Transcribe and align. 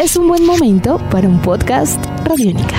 es 0.00 0.16
un 0.16 0.28
buen 0.28 0.46
momento 0.46 0.96
para 1.10 1.28
un 1.28 1.42
podcast 1.42 2.02
Radiónica. 2.24 2.76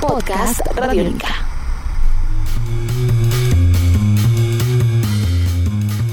Podcast 0.00 0.60
Radiónica. 0.76 1.50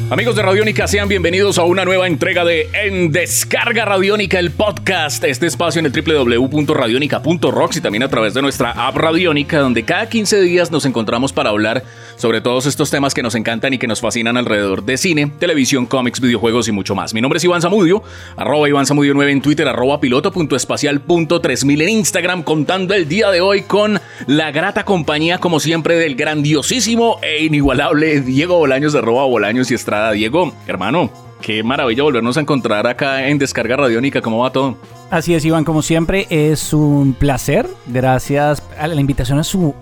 Amigos 0.09 0.37
de 0.37 0.41
Radiónica, 0.41 0.87
sean 0.87 1.09
bienvenidos 1.09 1.57
a 1.57 1.63
una 1.63 1.83
nueva 1.83 2.07
entrega 2.07 2.45
de 2.45 2.69
En 2.73 3.11
Descarga 3.11 3.83
Radiónica, 3.83 4.39
el 4.39 4.51
podcast. 4.51 5.21
Este 5.25 5.47
espacio 5.47 5.79
en 5.79 5.85
el 5.85 5.91
www.radionica.rocks 5.91 7.75
y 7.75 7.81
también 7.81 8.03
a 8.03 8.07
través 8.07 8.33
de 8.33 8.41
nuestra 8.41 8.71
app 8.71 8.95
Radiónica, 8.95 9.59
donde 9.59 9.83
cada 9.83 10.07
15 10.07 10.39
días 10.39 10.71
nos 10.71 10.85
encontramos 10.85 11.33
para 11.33 11.49
hablar 11.49 11.83
sobre 12.17 12.41
todos 12.41 12.65
estos 12.65 12.89
temas 12.89 13.13
que 13.13 13.23
nos 13.23 13.35
encantan 13.35 13.73
y 13.73 13.77
que 13.77 13.87
nos 13.87 14.01
fascinan 14.01 14.35
alrededor 14.35 14.83
de 14.83 14.97
cine, 14.97 15.31
televisión, 15.39 15.85
cómics, 15.85 16.19
videojuegos 16.19 16.67
y 16.67 16.71
mucho 16.71 16.95
más. 16.95 17.13
Mi 17.13 17.21
nombre 17.21 17.37
es 17.37 17.43
Iván 17.43 17.61
Zamudio, 17.61 18.03
arroba 18.35 18.67
Iván 18.67 18.85
Zamudio 18.85 19.13
9 19.13 19.31
en 19.31 19.41
Twitter, 19.41 19.67
arroba 19.67 19.99
piloto.espacial.3000 20.01 21.81
en 21.81 21.89
Instagram, 21.89 22.43
contando 22.43 22.93
el 22.93 23.07
día 23.07 23.31
de 23.31 23.41
hoy 23.41 23.61
con 23.61 23.99
la 24.25 24.51
grata 24.51 24.83
compañía, 24.83 25.37
como 25.37 25.59
siempre, 25.59 25.95
del 25.95 26.15
grandiosísimo 26.15 27.19
e 27.21 27.45
inigualable 27.45 28.21
Diego 28.21 28.57
Bolaños 28.57 28.93
de 28.93 28.99
arroba 28.99 29.25
Bolaños 29.25 29.71
y 29.71 29.75
Estrada 29.75 30.11
Diego, 30.11 30.53
hermano, 30.65 31.11
qué 31.41 31.63
maravilla 31.63 32.03
volvernos 32.03 32.37
a 32.37 32.41
encontrar 32.41 32.87
acá 32.87 33.27
en 33.27 33.37
Descarga 33.37 33.77
Radiónica. 33.77 34.21
¿Cómo 34.21 34.39
va 34.39 34.51
todo? 34.51 34.77
Así 35.09 35.35
es, 35.35 35.45
Iván, 35.45 35.63
como 35.63 35.81
siempre, 35.81 36.27
es 36.29 36.73
un 36.73 37.13
placer. 37.13 37.67
Gracias 37.85 38.61
a 38.77 38.87
la 38.87 38.99
invitación 38.99 39.39
a 39.39 39.43
su 39.43 39.73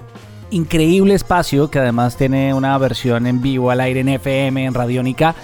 increíble 0.55 1.13
espacio, 1.13 1.69
que 1.69 1.79
además 1.79 2.15
tiene 2.15 2.53
una 2.53 2.77
versión 2.77 3.27
en 3.27 3.41
vivo 3.41 3.71
al 3.71 3.81
aire 3.81 3.99
en 3.99 4.09
FM, 4.09 4.65
en 4.65 4.73
Radiónica. 4.73 5.35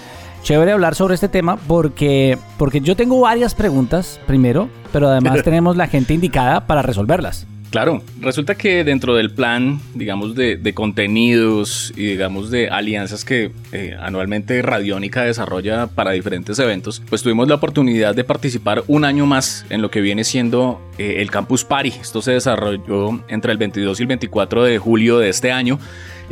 Chévere 0.42 0.72
hablar 0.72 0.94
sobre 0.94 1.14
este 1.14 1.28
tema 1.28 1.56
porque, 1.56 2.38
porque 2.58 2.80
yo 2.80 2.96
tengo 2.96 3.20
varias 3.20 3.54
preguntas, 3.54 4.18
primero, 4.26 4.68
pero 4.92 5.08
además 5.08 5.42
tenemos 5.44 5.76
la 5.76 5.86
gente 5.86 6.14
indicada 6.14 6.66
para 6.66 6.82
resolverlas. 6.82 7.46
Claro, 7.72 8.02
resulta 8.20 8.54
que 8.54 8.84
dentro 8.84 9.14
del 9.14 9.30
plan, 9.30 9.80
digamos, 9.94 10.34
de, 10.34 10.74
contenidos 10.74 11.90
y 11.96 12.04
digamos 12.04 12.50
de 12.50 12.68
alianzas 12.68 13.24
que 13.24 13.50
eh, 13.72 13.96
anualmente 13.98 14.60
Radiónica 14.60 15.22
desarrolla 15.22 15.86
para 15.86 16.10
diferentes 16.10 16.58
eventos, 16.58 17.02
pues 17.08 17.22
tuvimos 17.22 17.48
la 17.48 17.54
oportunidad 17.54 18.14
de 18.14 18.24
participar 18.24 18.84
un 18.88 19.06
año 19.06 19.24
más 19.24 19.64
en 19.70 19.80
lo 19.80 19.90
que 19.90 20.02
viene 20.02 20.22
siendo 20.22 20.82
eh, 20.98 21.14
el 21.20 21.30
Campus 21.30 21.64
Party. 21.64 21.94
Esto 21.98 22.20
se 22.20 22.32
desarrolló 22.32 23.24
entre 23.28 23.52
el 23.52 23.58
22 23.58 23.98
y 23.98 24.02
el 24.02 24.06
24 24.06 24.64
de 24.64 24.76
julio 24.76 25.18
de 25.18 25.30
este 25.30 25.50
año 25.50 25.78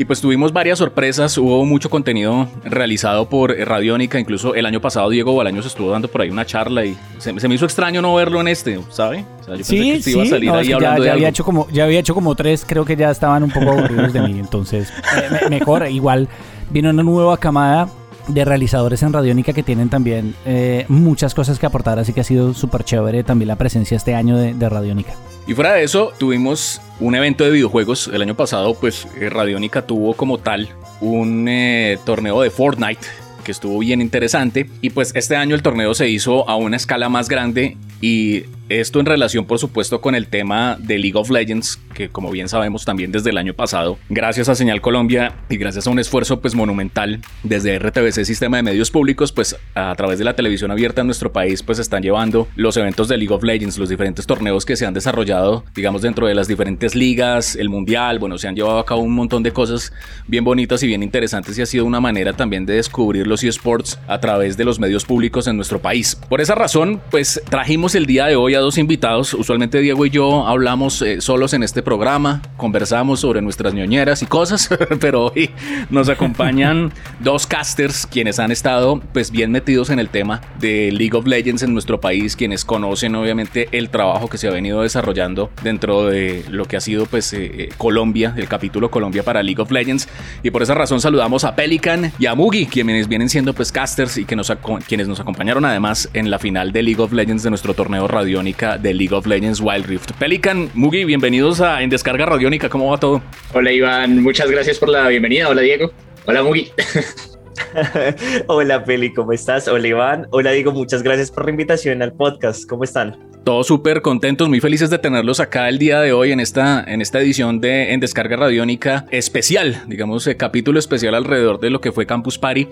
y 0.01 0.07
pues 0.07 0.23
tuvimos 0.23 0.51
varias 0.51 0.79
sorpresas, 0.79 1.37
hubo 1.37 1.63
mucho 1.67 1.91
contenido 1.91 2.49
realizado 2.65 3.29
por 3.29 3.55
Radiónica, 3.55 4.19
incluso 4.19 4.55
el 4.55 4.65
año 4.65 4.81
pasado 4.81 5.11
Diego 5.11 5.33
Bolaños 5.35 5.67
estuvo 5.67 5.91
dando 5.91 6.09
por 6.09 6.23
ahí 6.23 6.31
una 6.31 6.47
charla 6.47 6.87
y 6.87 6.97
se, 7.19 7.35
me 7.35 7.55
hizo 7.55 7.67
extraño 7.67 8.01
no 8.01 8.15
verlo 8.15 8.41
en 8.41 8.49
este, 8.49 8.81
¿sabe? 8.89 9.27
O 9.43 9.45
sea, 9.45 9.57
yo 9.57 9.65
sí, 9.65 9.79
pensé 9.79 10.05
que 10.05 10.11
iba 10.13 10.23
a 10.23 10.27
salir 10.27 10.51
ahí 10.53 10.73
hablando 10.73 11.05
ya, 11.05 11.13
había 11.13 11.29
hecho 11.29 11.45
como 11.45 11.69
Ya 11.71 11.85
había 11.85 11.99
hecho 11.99 12.15
como 12.15 12.35
tres, 12.35 12.65
creo 12.67 12.87
que 12.87 12.97
ya 12.97 13.11
estaban 13.11 13.43
un 13.43 13.51
poco 13.51 13.73
aburridos 13.73 14.15
de 14.15 14.23
mí, 14.23 14.39
entonces 14.41 14.91
eh, 14.91 15.51
mejor, 15.51 15.87
igual 15.91 16.29
vino 16.71 16.89
una 16.89 17.03
nueva 17.03 17.37
camada 17.37 17.87
de 18.33 18.45
realizadores 18.45 19.03
en 19.03 19.13
Radiónica 19.13 19.53
que 19.53 19.63
tienen 19.63 19.89
también 19.89 20.35
eh, 20.45 20.85
muchas 20.89 21.35
cosas 21.35 21.59
que 21.59 21.67
aportar, 21.67 21.99
así 21.99 22.13
que 22.13 22.21
ha 22.21 22.25
sido 22.25 22.55
súper 22.55 22.85
chévere 22.85 23.25
también 23.25 23.49
la 23.49 23.57
presencia 23.57 23.97
este 23.97 24.15
año 24.15 24.37
de, 24.37 24.55
de 24.55 24.69
Radiónica. 24.69 25.13
Y 25.47 25.55
fuera 25.55 25.73
de 25.73 25.83
eso, 25.83 26.13
tuvimos 26.19 26.81
un 27.01 27.15
evento 27.15 27.45
de 27.45 27.51
videojuegos. 27.51 28.09
El 28.13 28.23
año 28.23 28.37
pasado, 28.37 28.75
pues 28.75 29.09
eh, 29.19 29.29
Radiónica 29.31 29.83
tuvo 29.83 30.15
como 30.15 30.39
tal 30.39 30.69
un 31.01 31.49
eh, 31.49 31.99
torneo 32.05 32.43
de 32.43 32.51
Fortnite 32.51 33.01
que 33.43 33.53
estuvo 33.53 33.79
bien 33.79 34.01
interesante. 34.01 34.71
Y 34.81 34.91
pues 34.91 35.13
este 35.15 35.37
año 35.37 35.55
el 35.55 35.63
torneo 35.63 35.95
se 35.95 36.09
hizo 36.09 36.49
a 36.49 36.57
una 36.57 36.77
escala 36.77 37.09
más 37.09 37.29
grande 37.29 37.77
y 38.01 38.45
esto 38.71 39.01
en 39.01 39.07
relación, 39.07 39.47
por 39.47 39.59
supuesto, 39.59 40.01
con 40.01 40.15
el 40.15 40.29
tema 40.29 40.77
de 40.79 40.99
League 40.99 41.19
of 41.19 41.29
Legends, 41.29 41.81
que 41.93 42.09
como 42.09 42.31
bien 42.31 42.49
sabemos 42.49 42.85
también 42.85 43.11
desde 43.11 43.31
el 43.31 43.37
año 43.37 43.53
pasado, 43.53 43.99
gracias 44.09 44.49
a 44.49 44.55
Señal 44.55 44.81
Colombia 44.81 45.35
y 45.49 45.57
gracias 45.57 45.89
a 45.89 45.91
un 45.91 45.99
esfuerzo 45.99 46.41
pues 46.41 46.55
monumental 46.55 47.21
desde 47.43 47.79
RTBC 47.79 48.25
Sistema 48.25 48.59
de 48.59 48.63
Medios 48.63 48.93
Públicos, 48.93 49.33
pues 49.33 49.57
a 49.75 49.93
través 49.97 50.19
de 50.19 50.25
la 50.25 50.37
televisión 50.37 50.71
abierta 50.71 51.01
en 51.01 51.09
nuestro 51.09 51.33
país, 51.33 51.65
pues 51.65 51.81
están 51.81 52.03
llevando 52.03 52.47
los 52.55 52.77
eventos 52.77 53.09
de 53.09 53.17
League 53.17 53.35
of 53.35 53.43
Legends, 53.43 53.77
los 53.77 53.89
diferentes 53.89 54.25
torneos 54.25 54.65
que 54.65 54.77
se 54.77 54.87
han 54.87 54.95
desarrollado, 54.95 55.65
digamos, 55.75 56.03
dentro 56.03 56.29
de 56.29 56.35
las 56.37 56.47
diferentes 56.47 56.95
ligas, 56.95 57.57
el 57.57 57.69
mundial, 57.69 58.21
bueno, 58.21 58.39
se 58.39 58.47
han 58.47 58.55
llevado 58.55 58.79
a 58.79 58.87
cabo 58.87 59.03
un 59.03 59.15
montón 59.15 59.43
de 59.43 59.53
cosas 59.53 59.93
bien 60.29 60.45
bonitas 60.45 60.81
y 60.85 60.87
bien 60.87 61.03
interesantes 61.03 61.59
y 61.59 61.63
ha 61.63 61.67
sido 61.67 61.85
una 61.85 62.01
manera 62.01 62.35
también 62.35 62.67
de 62.67 62.75
descubrir 62.75 63.27
los 63.27 63.43
eSports 63.43 63.99
a 64.07 64.21
través 64.21 64.57
de 64.57 64.65
los 64.65 64.79
medios 64.79 65.05
públicos 65.05 65.49
en 65.49 65.57
nuestro 65.57 65.81
país. 65.81 66.15
Por 66.15 66.41
esa 66.41 66.55
razón, 66.55 67.01
pues 67.11 67.43
trajimos 67.51 67.97
el 67.97 68.07
día 68.07 68.27
de 68.27 68.37
hoy 68.37 68.55
a 68.55 68.60
dos 68.61 68.79
invitados. 68.79 69.35
Usualmente 69.35 69.81
Diego 69.81 70.07
y 70.07 70.11
yo 70.11 70.47
hablamos 70.47 71.03
eh, 71.03 71.21
solos 71.21 71.53
en 71.55 71.63
este 71.63 71.83
programa, 71.83 72.43
conversamos 72.57 73.21
sobre 73.21 73.43
nuestras 73.43 73.75
ñoñeras 73.75 74.23
y 74.23 74.27
cosas, 74.27 74.69
pero 75.01 75.27
hoy 75.27 75.51
nos 75.91 76.09
acompañan 76.09 76.93
dos 77.21 77.47
casters 77.47 78.07
quienes 78.07 78.39
han 78.39 78.51
estado 78.51 79.01
pues 79.13 79.31
bien 79.31 79.51
metidos 79.51 79.91
en 79.91 79.99
el 79.99 80.09
tema 80.09 80.41
de 80.59 80.93
League 80.93 81.17
of 81.17 81.27
Legends 81.27 81.63
en 81.63 81.73
nuestro 81.73 82.01
país, 82.01 82.37
quienes 82.37 82.65
conocen 82.65 83.15
obviamente 83.15 83.69
el 83.73 83.91
trabajo 83.91 84.29
que 84.29 84.39
se 84.39 84.49
ha 84.49 84.51
venido 84.51 84.83
desarrollando 84.83 85.51
dentro 85.63 86.07
de 86.07 86.45
lo 86.51 86.67
que 86.67 86.77
ha 86.77 86.81
sido 86.81 87.07
pues 87.07 87.33
eh, 87.33 87.51
eh, 87.55 87.69
Colombia, 87.77 88.35
el 88.37 88.49
capítulo 88.49 88.91
Colombia 88.91 89.23
para 89.23 89.43
League 89.43 89.61
of 89.61 89.71
Legends 89.71 90.09
y 90.43 90.51
por 90.51 90.63
esa 90.63 90.75
razón 90.75 91.01
saludamos 91.01 91.45
a 91.45 91.55
Pelican 91.57 92.13
y 92.19 92.27
a 92.27 92.35
Mugi, 92.35 92.67
quienes 92.67 93.09
vienen 93.09 93.29
siendo 93.29 93.55
pues 93.55 93.73
casters 93.73 94.19
y 94.19 94.25
que 94.25 94.37
nos 94.37 94.53
quienes 94.87 95.09
nos 95.09 95.21
acompañaron 95.21 95.65
además 95.65 96.09
en 96.13 96.31
la 96.31 96.39
final 96.39 96.73
de 96.73 96.83
League 96.83 97.03
of 97.03 97.13
Legends 97.13 97.43
de 97.43 97.51
nuestro 97.51 97.75
torneo 97.75 98.09
radiónico 98.09 98.50
de 98.51 98.95
League 98.95 99.15
of 99.15 99.27
Legends 99.27 99.61
Wild 99.61 99.87
Rift. 99.87 100.13
Pelican, 100.19 100.71
Mugi, 100.75 101.05
bienvenidos 101.05 101.61
a 101.61 101.83
En 101.83 101.91
Descarga 101.91 102.27
Radiónica, 102.27 102.69
¿cómo 102.69 102.91
va 102.91 102.99
todo? 102.99 103.23
Hola 103.53 103.73
Iván, 103.73 104.23
muchas 104.23 104.51
gracias 104.51 104.79
por 104.79 104.89
la 104.89 105.09
bienvenida. 105.09 105.49
Hola 105.49 105.63
Diego. 105.63 105.93
Hola 106.27 106.43
Mugi. 106.43 106.71
Hola 108.47 108.85
Peli, 108.85 109.13
¿cómo 109.13 109.33
estás? 109.33 109.69
Hola 109.69 109.89
Iván. 109.89 110.27
Hola 110.31 110.53
Diego, 110.53 110.73
muchas 110.73 111.03
gracias 111.03 111.31
por 111.31 111.45
la 111.45 111.51
invitación 111.51 112.03
al 112.03 112.13
podcast. 112.13 112.69
¿Cómo 112.69 112.85
están? 112.85 113.31
Todos 113.45 113.69
súper 113.69 114.03
contentos, 114.03 114.51
muy 114.51 114.61
felices 114.61 114.91
de 114.91 114.99
tenerlos 114.99 115.41
acá 115.41 115.71
el 115.71 115.79
día 115.79 116.01
de 116.03 116.13
hoy 116.13 116.31
en 116.31 116.41
esta, 116.41 116.85
en 116.87 117.01
esta 117.01 117.21
edición 117.21 117.59
de 117.59 117.95
En 117.95 118.01
Descarga 118.01 118.37
Radiónica 118.37 119.07
especial, 119.11 119.83
digamos, 119.87 120.27
eh, 120.27 120.37
capítulo 120.37 120.79
especial 120.79 121.15
alrededor 121.15 121.59
de 121.59 121.71
lo 121.71 121.81
que 121.81 121.91
fue 121.91 122.05
Campus 122.05 122.39
Party. 122.39 122.69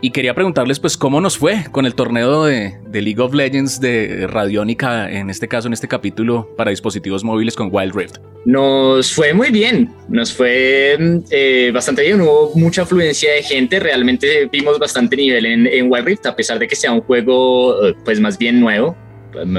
Y 0.00 0.10
quería 0.10 0.34
preguntarles, 0.34 0.80
pues, 0.80 0.96
cómo 0.96 1.20
nos 1.20 1.38
fue 1.38 1.66
con 1.70 1.86
el 1.86 1.94
torneo 1.94 2.44
de, 2.44 2.78
League 2.92 3.20
of 3.20 3.32
Legends 3.32 3.80
de 3.80 4.26
Radiónica, 4.26 5.08
en 5.08 5.30
este 5.30 5.46
caso, 5.46 5.68
en 5.68 5.72
este 5.72 5.86
capítulo 5.86 6.48
para 6.56 6.70
dispositivos 6.70 7.22
móviles 7.22 7.54
con 7.54 7.68
Wild 7.70 7.94
Rift. 7.94 8.16
Nos 8.44 9.12
fue 9.12 9.34
muy 9.34 9.50
bien, 9.50 9.92
nos 10.08 10.32
fue 10.32 10.96
eh, 11.30 11.70
bastante 11.72 12.02
bien, 12.02 12.20
hubo 12.20 12.52
mucha 12.56 12.82
afluencia 12.82 13.32
de 13.32 13.42
gente, 13.42 13.78
realmente 13.78 14.17
vimos 14.50 14.78
bastante 14.78 15.16
nivel 15.16 15.46
en, 15.46 15.66
en 15.66 15.90
Wild 15.90 16.06
Rift, 16.06 16.26
a 16.26 16.36
pesar 16.36 16.58
de 16.58 16.66
que 16.66 16.76
sea 16.76 16.92
un 16.92 17.00
juego, 17.00 17.86
eh, 17.86 17.94
pues, 18.04 18.20
más 18.20 18.38
bien 18.38 18.60
nuevo 18.60 18.96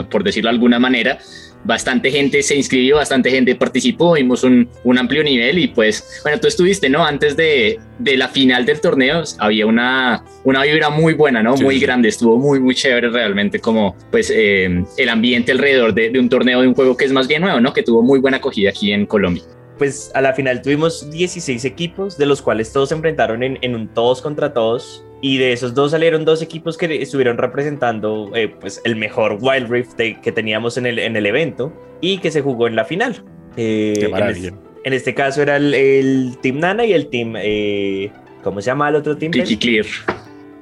por 0.09 0.23
decirlo 0.23 0.49
de 0.49 0.55
alguna 0.55 0.79
manera, 0.79 1.19
bastante 1.63 2.11
gente 2.11 2.41
se 2.41 2.55
inscribió, 2.55 2.97
bastante 2.97 3.29
gente 3.29 3.55
participó, 3.55 4.13
vimos 4.13 4.43
un, 4.43 4.69
un, 4.83 4.97
amplio 4.97 5.23
nivel 5.23 5.59
y 5.59 5.67
pues, 5.67 6.21
bueno, 6.23 6.39
tú 6.39 6.47
estuviste, 6.47 6.89
¿no? 6.89 7.05
Antes 7.05 7.35
de, 7.35 7.79
de, 7.99 8.17
la 8.17 8.29
final 8.29 8.65
del 8.65 8.79
torneo 8.79 9.23
había 9.39 9.65
una, 9.65 10.23
una 10.43 10.63
vibra 10.63 10.89
muy 10.89 11.13
buena, 11.13 11.43
¿no? 11.43 11.55
Muy 11.55 11.79
grande, 11.79 12.09
estuvo 12.09 12.37
muy, 12.37 12.59
muy 12.59 12.75
chévere 12.75 13.09
realmente 13.09 13.59
como 13.59 13.95
pues 14.09 14.31
eh, 14.33 14.83
el 14.97 15.09
ambiente 15.09 15.51
alrededor 15.51 15.93
de, 15.93 16.09
de, 16.09 16.19
un 16.19 16.29
torneo 16.29 16.61
de 16.61 16.67
un 16.67 16.73
juego 16.73 16.95
que 16.95 17.05
es 17.05 17.11
más 17.11 17.27
bien 17.27 17.41
nuevo, 17.41 17.59
¿no? 17.59 17.73
Que 17.73 17.83
tuvo 17.83 18.01
muy 18.01 18.19
buena 18.19 18.37
acogida 18.37 18.69
aquí 18.69 18.91
en 18.91 19.05
Colombia. 19.05 19.43
Pues 19.79 20.11
a 20.13 20.21
la 20.21 20.33
final 20.33 20.61
tuvimos 20.61 21.09
16 21.09 21.65
equipos, 21.65 22.17
de 22.17 22.27
los 22.27 22.41
cuales 22.41 22.71
todos 22.71 22.89
se 22.89 22.95
enfrentaron 22.95 23.41
en, 23.41 23.57
en 23.61 23.73
un 23.73 23.87
todos 23.87 24.21
contra 24.21 24.53
todos 24.53 25.03
y 25.21 25.37
de 25.37 25.51
esos 25.51 25.73
dos 25.73 25.91
salieron 25.91 26.23
dos 26.23 26.41
equipos 26.41 26.77
que 26.77 27.01
estuvieron 27.01 27.37
representando 27.37 28.31
eh, 28.35 28.47
pues 28.47 28.81
el 28.85 28.95
mejor 28.95 29.37
Wild 29.41 29.69
Rift 29.69 29.95
que 29.95 30.31
teníamos 30.31 30.77
en 30.77 30.85
el, 30.85 30.99
en 30.99 31.15
el 31.15 31.25
evento 31.25 31.73
y 31.99 32.19
que 32.19 32.31
se 32.31 32.41
jugó 32.41 32.67
en 32.67 32.75
la 32.75 32.85
final. 32.85 33.23
Eh, 33.57 33.93
Qué 33.99 34.53
En, 34.85 34.93
este 34.93 35.13
caso 35.13 35.41
era 35.41 35.57
el, 35.57 36.37
Team 36.41 36.59
Nana 36.59 36.85
y 36.85 36.93
el 36.93 37.07
Team... 37.07 37.33
Eh, 37.37 38.11
¿Cómo 38.43 38.61
se 38.61 38.67
llama 38.67 38.87
el 38.87 38.95
otro 38.95 39.17
team? 39.17 39.33
Tiki 39.33 39.57
Clear. 39.57 39.85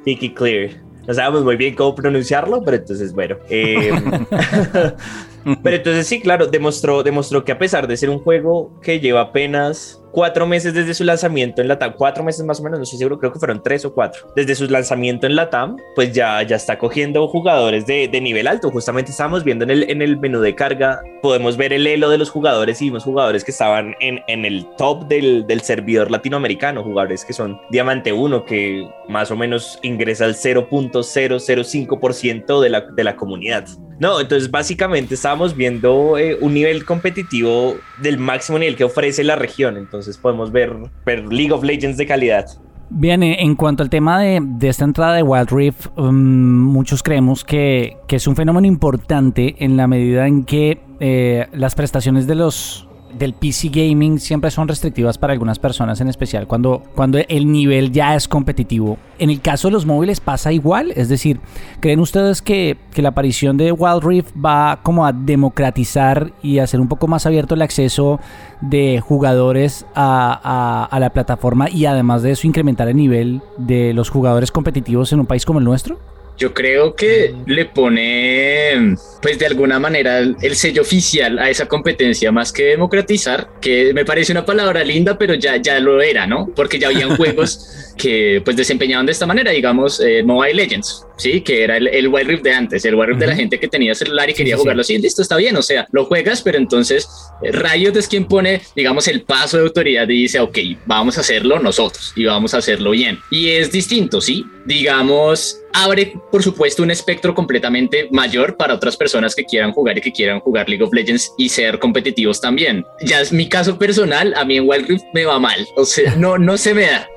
Tiki 0.04 0.34
Clear. 0.34 0.72
No 1.08 1.14
sabemos 1.14 1.44
muy 1.44 1.56
bien 1.56 1.76
cómo 1.76 1.94
pronunciarlo, 1.94 2.64
pero 2.64 2.78
entonces, 2.78 3.14
bueno. 3.14 3.38
Pero 5.64 5.78
entonces 5.78 6.08
sí, 6.08 6.20
claro, 6.20 6.48
demostró, 6.48 7.04
demostró 7.04 7.46
que 7.46 7.52
a 7.52 7.58
pesar 7.58 7.88
de 7.88 7.98
ser 7.98 8.10
un 8.10 8.20
juego 8.20 8.80
que 8.82 9.00
lleva 9.00 9.22
apenas 9.22 10.04
cuatro 10.18 10.48
meses 10.48 10.74
desde 10.74 10.96
su 10.96 11.04
lanzamiento 11.04 11.62
en 11.62 11.68
la 11.68 11.78
TAM, 11.78 11.94
cuatro 11.96 12.24
meses 12.24 12.44
más 12.44 12.60
o 12.60 12.64
menos, 12.64 12.80
no 12.80 12.84
estoy 12.86 12.98
seguro, 12.98 13.20
creo 13.20 13.32
que 13.32 13.38
fueron 13.38 13.62
tres 13.62 13.86
o 13.86 13.94
cuatro, 13.94 14.34
desde 14.36 14.56
su 14.56 14.66
lanzamiento 14.66 15.28
en 15.28 15.36
la 15.36 15.52
TAM, 15.52 15.78
pues 15.94 16.12
ya, 16.12 16.42
ya 16.42 16.56
está 16.56 16.80
cogiendo 16.80 17.28
jugadores 17.28 17.86
de, 17.86 18.08
de 18.08 18.20
nivel 18.20 18.48
alto. 18.48 18.72
Justamente 18.72 19.12
estábamos 19.12 19.44
viendo 19.44 19.64
en 19.66 19.70
el, 19.70 19.88
en 19.88 20.02
el 20.02 20.18
menú 20.18 20.40
de 20.40 20.56
carga, 20.56 21.04
podemos 21.22 21.56
ver 21.56 21.72
el 21.72 21.86
elo 21.86 22.10
de 22.10 22.18
los 22.18 22.32
jugadores 22.32 22.82
y 22.82 22.86
vimos 22.86 23.04
jugadores 23.04 23.44
que 23.44 23.52
estaban 23.52 23.94
en, 24.00 24.24
en 24.28 24.44
el 24.44 24.66
top 24.76 25.08
del, 25.08 25.46
del 25.46 25.62
servidor 25.62 26.10
latinoamericano, 26.10 26.82
jugadores 26.82 27.24
que 27.24 27.34
son 27.34 27.62
Diamante 27.70 28.12
1, 28.12 28.44
que 28.44 28.90
más 29.08 29.30
o 29.30 29.36
menos 29.36 29.78
ingresa 29.84 30.26
al 30.26 30.34
0.005% 30.34 32.60
de 32.60 32.70
la, 32.70 32.82
de 32.82 33.04
la 33.04 33.16
comunidad. 33.16 33.68
No, 34.00 34.20
entonces 34.20 34.52
básicamente 34.52 35.16
estábamos 35.16 35.56
viendo 35.56 36.20
eh, 36.20 36.38
un 36.40 36.54
nivel 36.54 36.86
competitivo 36.86 37.78
del 38.00 38.20
máximo 38.20 38.60
nivel 38.60 38.76
que 38.76 38.84
ofrece 38.84 39.24
la 39.24 39.36
región. 39.36 39.76
Entonces 39.76 40.07
podemos 40.16 40.52
ver, 40.52 40.74
League 41.06 41.52
of 41.52 41.64
Legends 41.64 41.98
de 41.98 42.06
calidad. 42.06 42.46
Bien, 42.90 43.22
eh, 43.22 43.42
en 43.42 43.56
cuanto 43.56 43.84
al 43.84 43.90
tema 43.90 44.20
de, 44.22 44.42
esta 44.62 44.86
entrada 44.86 45.16
de 45.16 45.24
Wild 45.24 45.50
Rift, 45.52 45.88
um, 45.98 46.16
muchos 46.16 47.04
creemos 47.04 47.44
que, 47.44 47.98
que, 48.08 48.16
es 48.16 48.28
un 48.28 48.36
fenómeno 48.38 48.66
importante 48.66 49.56
en 49.60 49.76
la 49.76 49.88
medida 49.88 50.26
en 50.26 50.46
que 50.46 50.80
eh, 51.00 51.48
las 51.52 51.76
prestaciones 51.76 52.28
de 52.28 52.36
los 52.36 52.87
del 53.14 53.34
PC 53.34 53.70
gaming 53.70 54.20
siempre 54.20 54.52
son 54.52 54.68
restrictivas 54.68 55.18
para 55.18 55.34
algunas 55.34 55.60
personas, 55.60 56.02
en 56.02 56.08
especial 56.08 56.48
cuando, 56.48 56.84
cuando 56.96 57.18
el 57.18 57.52
nivel 57.52 57.92
ya 57.92 58.16
es 58.16 58.28
competitivo. 58.28 58.98
En 59.20 59.30
el 59.30 59.42
caso 59.42 59.68
de 59.68 59.74
los 59.74 59.86
móviles 59.86 60.20
pasa 60.20 60.52
igual, 60.52 60.92
es 60.96 61.10
decir, 61.10 61.40
¿creen 61.80 62.00
ustedes 62.00 62.42
que, 62.42 62.78
que 62.94 63.02
la 63.02 63.10
aparición 63.10 63.58
de 63.58 63.72
Wild 63.72 64.04
Rift 64.04 64.34
va 64.44 64.80
como 64.84 65.06
a 65.06 65.14
democratizar 65.14 66.32
y 66.42 66.60
hacer 66.60 66.80
un 66.80 66.88
poco 66.88 67.08
más 67.08 67.26
abierto 67.26 67.56
el 67.56 67.62
acceso 67.62 68.20
de 68.62 69.02
jugadores 69.02 69.86
a, 69.96 70.88
a, 70.90 71.00
la 71.00 71.12
plataforma 71.12 71.70
y 71.70 71.86
además 71.86 72.24
de 72.24 72.32
eso 72.32 72.48
incrementar 72.48 72.88
el 72.88 72.98
nivel 72.98 73.42
de 73.58 73.94
los 73.94 74.10
jugadores 74.10 74.52
competitivos 74.52 75.14
en 75.14 75.20
un 75.20 75.26
país 75.26 75.46
como 75.46 75.60
el 75.60 75.66
nuestro? 75.66 76.00
Yo 76.38 76.54
creo 76.54 76.94
que 76.94 77.36
le 77.48 77.66
pone, 77.66 78.96
pues 79.22 79.40
de 79.40 79.46
alguna 79.46 79.80
manera, 79.80 80.20
el, 80.20 80.56
sello 80.56 80.82
oficial 80.82 81.40
a 81.40 81.50
esa 81.50 81.68
competencia, 81.68 82.32
más 82.32 82.52
que 82.52 82.64
democratizar, 82.66 83.50
que 83.62 83.94
me 83.94 84.06
parece 84.06 84.32
una 84.32 84.46
palabra 84.46 84.84
linda, 84.84 85.18
pero 85.18 85.34
ya, 85.34 85.58
ya 85.58 85.80
lo 85.80 86.02
era, 86.02 86.28
¿no? 86.28 86.50
Porque 86.56 86.80
ya 86.80 86.88
habían 86.88 87.16
juegos 87.16 87.94
que 87.98 88.42
pues 88.46 88.56
desempeñaban 88.56 89.06
de 89.06 89.12
esta 89.12 89.26
manera, 89.26 89.52
digamos, 89.52 90.00
eh, 90.00 90.24
Mobile 90.24 90.54
Legends, 90.54 91.06
¿sí? 91.18 91.42
Que 91.42 91.64
era 91.64 91.78
el, 91.78 91.88
el 91.88 92.08
Wild 92.08 92.30
Rift 92.30 92.44
de 92.44 92.54
antes, 92.54 92.86
el 92.86 92.96
Wild 92.96 93.10
Rift 93.10 93.18
uh 93.18 93.18
-huh. 93.18 93.26
de 93.26 93.28
la 93.28 93.36
gente 93.36 93.60
que 93.60 93.68
tenía 93.68 93.96
celular 93.96 94.30
y 94.30 94.34
quería 94.34 94.56
sí, 94.56 94.62
jugarlo 94.62 94.84
sí. 94.84 94.94
así, 94.94 95.02
listo, 95.02 95.22
está 95.22 95.36
bien, 95.38 95.56
o 95.58 95.62
sea, 95.62 95.88
lo 95.92 96.06
juegas, 96.06 96.42
pero 96.42 96.58
entonces 96.58 97.08
eh, 97.42 97.52
Riot 97.52 97.98
es 97.98 98.08
quien 98.08 98.26
pone, 98.26 98.62
digamos, 98.76 99.08
el 99.08 99.24
paso 99.24 99.58
de 99.58 99.64
autoridad 99.64 100.08
y 100.10 100.22
dice, 100.24 100.40
ok, 100.40 100.58
vamos 100.86 101.18
a 101.18 101.22
hacerlo 101.22 101.60
nosotros 101.60 102.14
y 102.16 102.26
vamos 102.26 102.54
a 102.54 102.58
hacerlo 102.58 102.92
bien. 102.92 103.20
Y 103.32 103.50
es 103.50 103.72
distinto, 103.72 104.22
¿sí? 104.22 104.46
Digamos, 104.66 105.60
abre, 105.74 106.14
por 106.32 106.44
supuesto, 106.44 106.84
un 106.84 106.92
espectro 106.92 107.34
completamente 107.34 108.08
mayor 108.12 108.58
para 108.58 108.74
otras 108.74 108.96
personas 108.96 109.07
que 109.36 109.44
quieran 109.46 109.72
jugar 109.72 109.98
y 109.98 110.02
que 110.02 110.12
quieran 110.12 110.40
jugar 110.40 110.70
League 110.70 110.84
of 110.84 110.94
Legends 110.94 111.34
y 111.38 111.50
ser 111.50 111.80
competitivos 111.80 112.42
también. 112.42 112.86
Ya 113.02 113.22
es 113.22 113.32
mi 113.32 113.48
caso 113.48 113.78
personal, 113.78 114.34
a 114.36 114.46
mí 114.46 114.58
en 114.58 114.68
Wild 114.68 114.88
Rift 114.88 115.06
me 115.14 115.26
va 115.26 115.40
mal, 115.40 115.68
o 115.76 115.86
sea, 115.86 116.16
no, 116.16 116.38
no 116.38 116.58
se 116.58 116.74
me 116.74 116.88
da. 116.88 117.08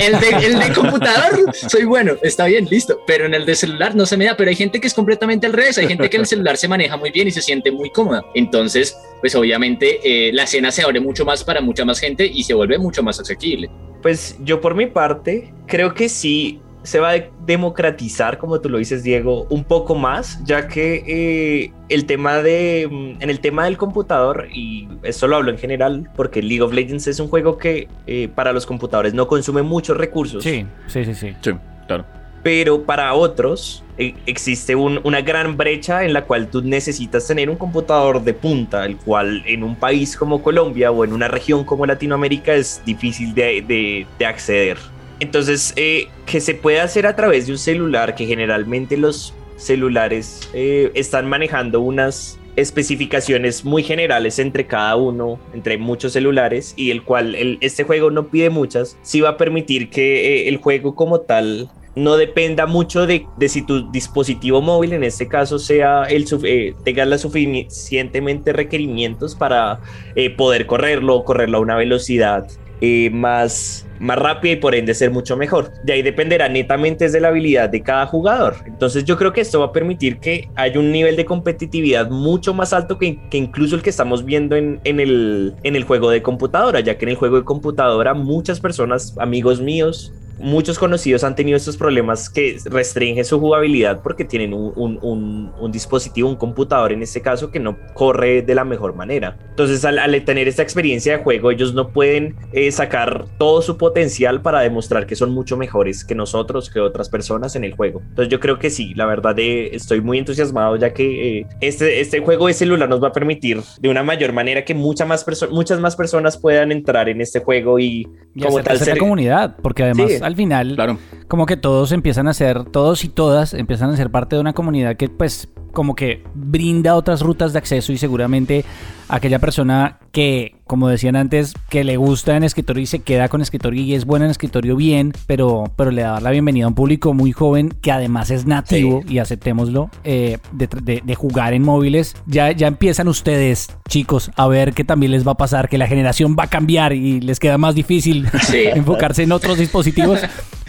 El 0.00 0.18
de, 0.20 0.46
el 0.46 0.58
de 0.58 0.72
computador 0.74 1.52
soy 1.52 1.84
bueno, 1.84 2.14
está 2.22 2.46
bien, 2.46 2.66
listo, 2.70 3.00
pero 3.06 3.26
en 3.26 3.34
el 3.34 3.46
de 3.46 3.54
celular 3.54 3.94
no 3.94 4.06
se 4.06 4.16
me 4.16 4.24
da, 4.26 4.36
pero 4.36 4.50
hay 4.50 4.56
gente 4.56 4.80
que 4.80 4.86
es 4.86 4.94
completamente 4.94 5.46
al 5.46 5.52
revés, 5.52 5.78
hay 5.78 5.88
gente 5.88 6.08
que 6.08 6.16
en 6.16 6.22
el 6.22 6.26
celular 6.26 6.56
se 6.56 6.68
maneja 6.68 6.96
muy 6.96 7.10
bien 7.10 7.28
y 7.28 7.30
se 7.30 7.42
siente 7.42 7.70
muy 7.70 7.90
cómoda. 7.90 8.24
Entonces, 8.34 8.96
pues 9.20 9.34
obviamente 9.34 10.00
eh, 10.02 10.32
la 10.32 10.44
escena 10.44 10.70
se 10.70 10.82
abre 10.82 11.00
mucho 11.00 11.24
más 11.24 11.44
para 11.44 11.60
mucha 11.60 11.84
más 11.84 11.98
gente 12.00 12.26
y 12.26 12.44
se 12.44 12.54
vuelve 12.54 12.78
mucho 12.78 13.02
más 13.02 13.18
asequible. 13.20 13.70
Pues 14.02 14.36
yo 14.40 14.60
por 14.60 14.74
mi 14.74 14.86
parte 14.86 15.52
creo 15.66 15.94
que 15.94 16.08
sí 16.08 16.60
se 16.82 17.00
va 17.00 17.12
a 17.12 17.24
democratizar, 17.44 18.38
como 18.38 18.60
tú 18.60 18.68
lo 18.68 18.78
dices, 18.78 19.02
Diego, 19.02 19.46
un 19.50 19.64
poco 19.64 19.94
más, 19.94 20.42
ya 20.44 20.68
que 20.68 21.04
eh, 21.06 21.72
el 21.88 22.06
tema 22.06 22.42
de, 22.42 22.88
mm, 22.90 23.22
en 23.22 23.30
el 23.30 23.40
tema 23.40 23.64
del 23.64 23.76
computador, 23.76 24.48
y 24.52 24.88
esto 25.02 25.26
lo 25.26 25.36
hablo 25.36 25.50
en 25.50 25.58
general, 25.58 26.08
porque 26.16 26.42
League 26.42 26.62
of 26.62 26.72
Legends 26.72 27.06
es 27.06 27.20
un 27.20 27.28
juego 27.28 27.58
que 27.58 27.88
eh, 28.06 28.28
para 28.34 28.52
los 28.52 28.66
computadores 28.66 29.14
no 29.14 29.26
consume 29.26 29.62
muchos 29.62 29.96
recursos. 29.96 30.42
Sí, 30.42 30.66
sí, 30.86 31.04
sí, 31.04 31.14
sí. 31.14 31.34
Sí, 31.40 31.50
claro. 31.86 32.04
Pero 32.42 32.84
para 32.84 33.12
otros 33.14 33.84
eh, 33.98 34.14
existe 34.26 34.76
un, 34.76 35.00
una 35.02 35.20
gran 35.20 35.56
brecha 35.56 36.04
en 36.04 36.12
la 36.12 36.24
cual 36.24 36.48
tú 36.48 36.62
necesitas 36.62 37.26
tener 37.26 37.50
un 37.50 37.56
computador 37.56 38.22
de 38.22 38.32
punta, 38.32 38.86
el 38.86 38.96
cual 38.96 39.42
en 39.44 39.64
un 39.64 39.74
país 39.74 40.16
como 40.16 40.42
Colombia 40.42 40.92
o 40.92 41.04
en 41.04 41.12
una 41.12 41.26
región 41.26 41.64
como 41.64 41.84
Latinoamérica 41.84 42.54
es 42.54 42.80
difícil 42.86 43.34
de, 43.34 43.62
de, 43.62 44.06
de 44.18 44.26
acceder. 44.26 44.78
Entonces, 45.20 45.72
eh, 45.76 46.08
que 46.26 46.40
se 46.40 46.54
puede 46.54 46.80
hacer 46.80 47.06
a 47.06 47.16
través 47.16 47.46
de 47.46 47.52
un 47.52 47.58
celular, 47.58 48.14
que 48.14 48.26
generalmente 48.26 48.96
los 48.96 49.34
celulares 49.56 50.48
eh, 50.54 50.90
están 50.94 51.28
manejando 51.28 51.80
unas 51.80 52.38
especificaciones 52.58 53.64
muy 53.64 53.82
generales 53.84 54.38
entre 54.38 54.66
cada 54.66 54.96
uno, 54.96 55.38
entre 55.54 55.78
muchos 55.78 56.12
celulares, 56.12 56.74
y 56.76 56.90
el 56.90 57.02
cual 57.04 57.34
el, 57.34 57.58
este 57.60 57.84
juego 57.84 58.10
no 58.10 58.28
pide 58.28 58.50
muchas, 58.50 58.96
sí 59.02 59.20
va 59.20 59.30
a 59.30 59.36
permitir 59.36 59.90
que 59.90 60.42
eh, 60.44 60.48
el 60.48 60.56
juego 60.56 60.94
como 60.94 61.20
tal 61.20 61.70
no 61.94 62.16
dependa 62.16 62.66
mucho 62.66 63.06
de, 63.06 63.26
si 63.48 63.62
tu 63.62 63.90
dispositivo 63.90 64.60
móvil, 64.60 64.92
en 64.92 65.04
este 65.04 65.26
caso, 65.28 65.58
sea 65.58 66.04
el 66.04 66.26
eh, 66.44 66.74
tenga 66.84 67.18
suficientemente 67.18 68.52
requerimientos 68.52 69.34
para 69.34 69.80
eh, 70.14 70.30
poder 70.30 70.66
correrlo, 70.66 71.24
correrlo 71.24 71.58
a 71.58 71.60
una 71.60 71.76
velocidad 71.76 72.46
eh, 72.80 73.10
más, 73.10 73.86
más 73.98 74.18
rápida 74.18 74.52
y 74.52 74.56
por 74.56 74.74
ende 74.74 74.94
ser 74.94 75.10
mucho 75.10 75.36
mejor. 75.36 75.72
De 75.82 75.94
ahí 75.94 76.02
dependerá 76.02 76.48
netamente 76.48 77.08
de 77.08 77.20
la 77.20 77.28
habilidad 77.28 77.68
de 77.68 77.82
cada 77.82 78.06
jugador. 78.06 78.56
Entonces 78.66 79.04
yo 79.04 79.16
creo 79.16 79.32
que 79.32 79.40
esto 79.40 79.60
va 79.60 79.66
a 79.66 79.72
permitir 79.72 80.18
que 80.18 80.48
haya 80.54 80.78
un 80.78 80.92
nivel 80.92 81.16
de 81.16 81.24
competitividad 81.24 82.10
mucho 82.10 82.54
más 82.54 82.72
alto 82.72 82.98
que, 82.98 83.18
que 83.30 83.38
incluso 83.38 83.74
el 83.74 83.82
que 83.82 83.90
estamos 83.90 84.24
viendo 84.24 84.56
en, 84.56 84.80
en, 84.84 85.00
el, 85.00 85.54
en 85.62 85.76
el 85.76 85.84
juego 85.84 86.10
de 86.10 86.22
computadora, 86.22 86.80
ya 86.80 86.96
que 86.98 87.04
en 87.04 87.10
el 87.10 87.16
juego 87.16 87.36
de 87.36 87.44
computadora 87.44 88.14
muchas 88.14 88.60
personas, 88.60 89.14
amigos 89.18 89.60
míos, 89.60 90.12
muchos 90.38 90.78
conocidos 90.78 91.24
han 91.24 91.34
tenido 91.34 91.56
estos 91.56 91.76
problemas 91.76 92.30
que 92.30 92.58
restringen 92.66 93.24
su 93.24 93.38
jugabilidad 93.40 94.00
porque 94.02 94.24
tienen 94.24 94.54
un, 94.54 94.72
un, 94.76 94.98
un, 95.02 95.52
un, 95.58 95.72
dispositivo, 95.72 96.28
un 96.28 96.36
computador 96.36 96.92
en 96.92 97.02
este 97.02 97.20
caso, 97.20 97.50
que 97.50 97.60
no 97.60 97.76
corre 97.94 98.42
de 98.42 98.54
la 98.54 98.64
mejor 98.64 98.94
manera. 98.94 99.36
Entonces, 99.50 99.84
al, 99.84 99.98
al 99.98 100.24
tener 100.24 100.48
esta 100.48 100.62
experiencia 100.62 101.16
de 101.16 101.22
juego, 101.22 101.50
ellos 101.50 101.74
no 101.74 101.88
pueden 101.88 102.36
eh, 102.52 102.70
sacar 102.72 103.26
todo 103.38 103.62
su 103.62 103.76
potencial 103.76 104.40
para 104.40 104.60
demostrar 104.60 105.06
que 105.06 105.16
son 105.16 105.30
mucho 105.30 105.56
mejores 105.56 106.04
que 106.04 106.14
nosotros, 106.14 106.70
que 106.70 106.80
otras 106.80 107.08
personas 107.08 107.56
en 107.56 107.64
el 107.64 107.74
juego. 107.74 108.00
Entonces, 108.08 108.30
yo 108.30 108.40
creo 108.40 108.58
que 108.58 108.70
sí, 108.70 108.94
la 108.94 109.06
verdad, 109.06 109.38
eh, 109.38 109.74
estoy 109.74 110.00
muy 110.00 110.18
entusiasmado 110.18 110.76
ya 110.76 110.92
que 110.92 111.38
eh, 111.38 111.46
este, 111.60 112.00
este 112.00 112.20
juego 112.20 112.46
de 112.46 112.54
celular 112.54 112.88
nos 112.88 113.02
va 113.02 113.08
a 113.08 113.12
permitir 113.12 113.60
de 113.80 113.88
una 113.88 114.02
mayor 114.02 114.32
manera 114.32 114.64
que 114.64 114.74
mucha 114.74 115.04
más 115.04 115.26
muchas 115.50 115.80
más 115.80 115.96
personas 115.96 116.36
puedan 116.36 116.72
entrar 116.72 117.08
en 117.08 117.20
este 117.20 117.40
juego 117.40 117.78
y, 117.78 118.08
y 118.34 118.42
como 118.42 118.62
tal 118.62 118.78
ser... 118.78 118.98
comunidad, 118.98 119.56
porque 119.62 119.82
además... 119.82 120.10
Sí 120.10 120.27
al 120.28 120.36
final, 120.36 120.76
claro. 120.76 120.98
como 121.26 121.46
que 121.46 121.56
todos 121.56 121.90
empiezan 121.92 122.28
a 122.28 122.34
ser, 122.34 122.64
todos 122.64 123.02
y 123.04 123.08
todas 123.08 123.54
empiezan 123.54 123.90
a 123.90 123.96
ser 123.96 124.10
parte 124.10 124.36
de 124.36 124.40
una 124.40 124.52
comunidad 124.52 124.96
que 124.96 125.08
pues 125.08 125.48
como 125.72 125.94
que 125.94 126.22
brinda 126.34 126.94
otras 126.94 127.20
rutas 127.20 127.52
de 127.52 127.58
acceso 127.58 127.92
y 127.92 127.98
seguramente 127.98 128.64
aquella 129.08 129.38
persona 129.38 129.98
que, 130.12 130.56
como 130.66 130.88
decían 130.88 131.16
antes, 131.16 131.54
que 131.68 131.84
le 131.84 131.96
gusta 131.96 132.36
en 132.36 132.44
escritorio 132.44 132.82
y 132.82 132.86
se 132.86 133.00
queda 133.00 133.28
con 133.28 133.40
escritorio 133.40 133.82
y 133.82 133.94
es 133.94 134.04
buena 134.04 134.26
en 134.26 134.30
escritorio 134.30 134.76
bien, 134.76 135.12
pero, 135.26 135.64
pero 135.76 135.90
le 135.90 136.02
da 136.02 136.20
la 136.20 136.30
bienvenida 136.30 136.66
a 136.66 136.68
un 136.68 136.74
público 136.74 137.14
muy 137.14 137.32
joven 137.32 137.70
que 137.80 137.90
además 137.90 138.30
es 138.30 138.46
nativo, 138.46 139.02
sí. 139.06 139.14
y 139.14 139.18
aceptémoslo, 139.18 139.90
eh, 140.04 140.38
de, 140.52 140.68
de, 140.82 141.02
de, 141.04 141.14
jugar 141.14 141.54
en 141.54 141.62
móviles. 141.62 142.14
Ya, 142.26 142.52
ya 142.52 142.66
empiezan 142.66 143.08
ustedes, 143.08 143.68
chicos, 143.88 144.30
a 144.36 144.46
ver 144.46 144.74
que 144.74 144.84
también 144.84 145.12
les 145.12 145.26
va 145.26 145.32
a 145.32 145.36
pasar, 145.36 145.68
que 145.68 145.78
la 145.78 145.86
generación 145.86 146.36
va 146.38 146.44
a 146.44 146.48
cambiar 146.48 146.92
y 146.92 147.20
les 147.20 147.40
queda 147.40 147.58
más 147.58 147.74
difícil 147.74 148.28
sí. 148.42 148.64
enfocarse 148.74 149.22
en 149.22 149.32
otros 149.32 149.58
dispositivos. 149.58 150.20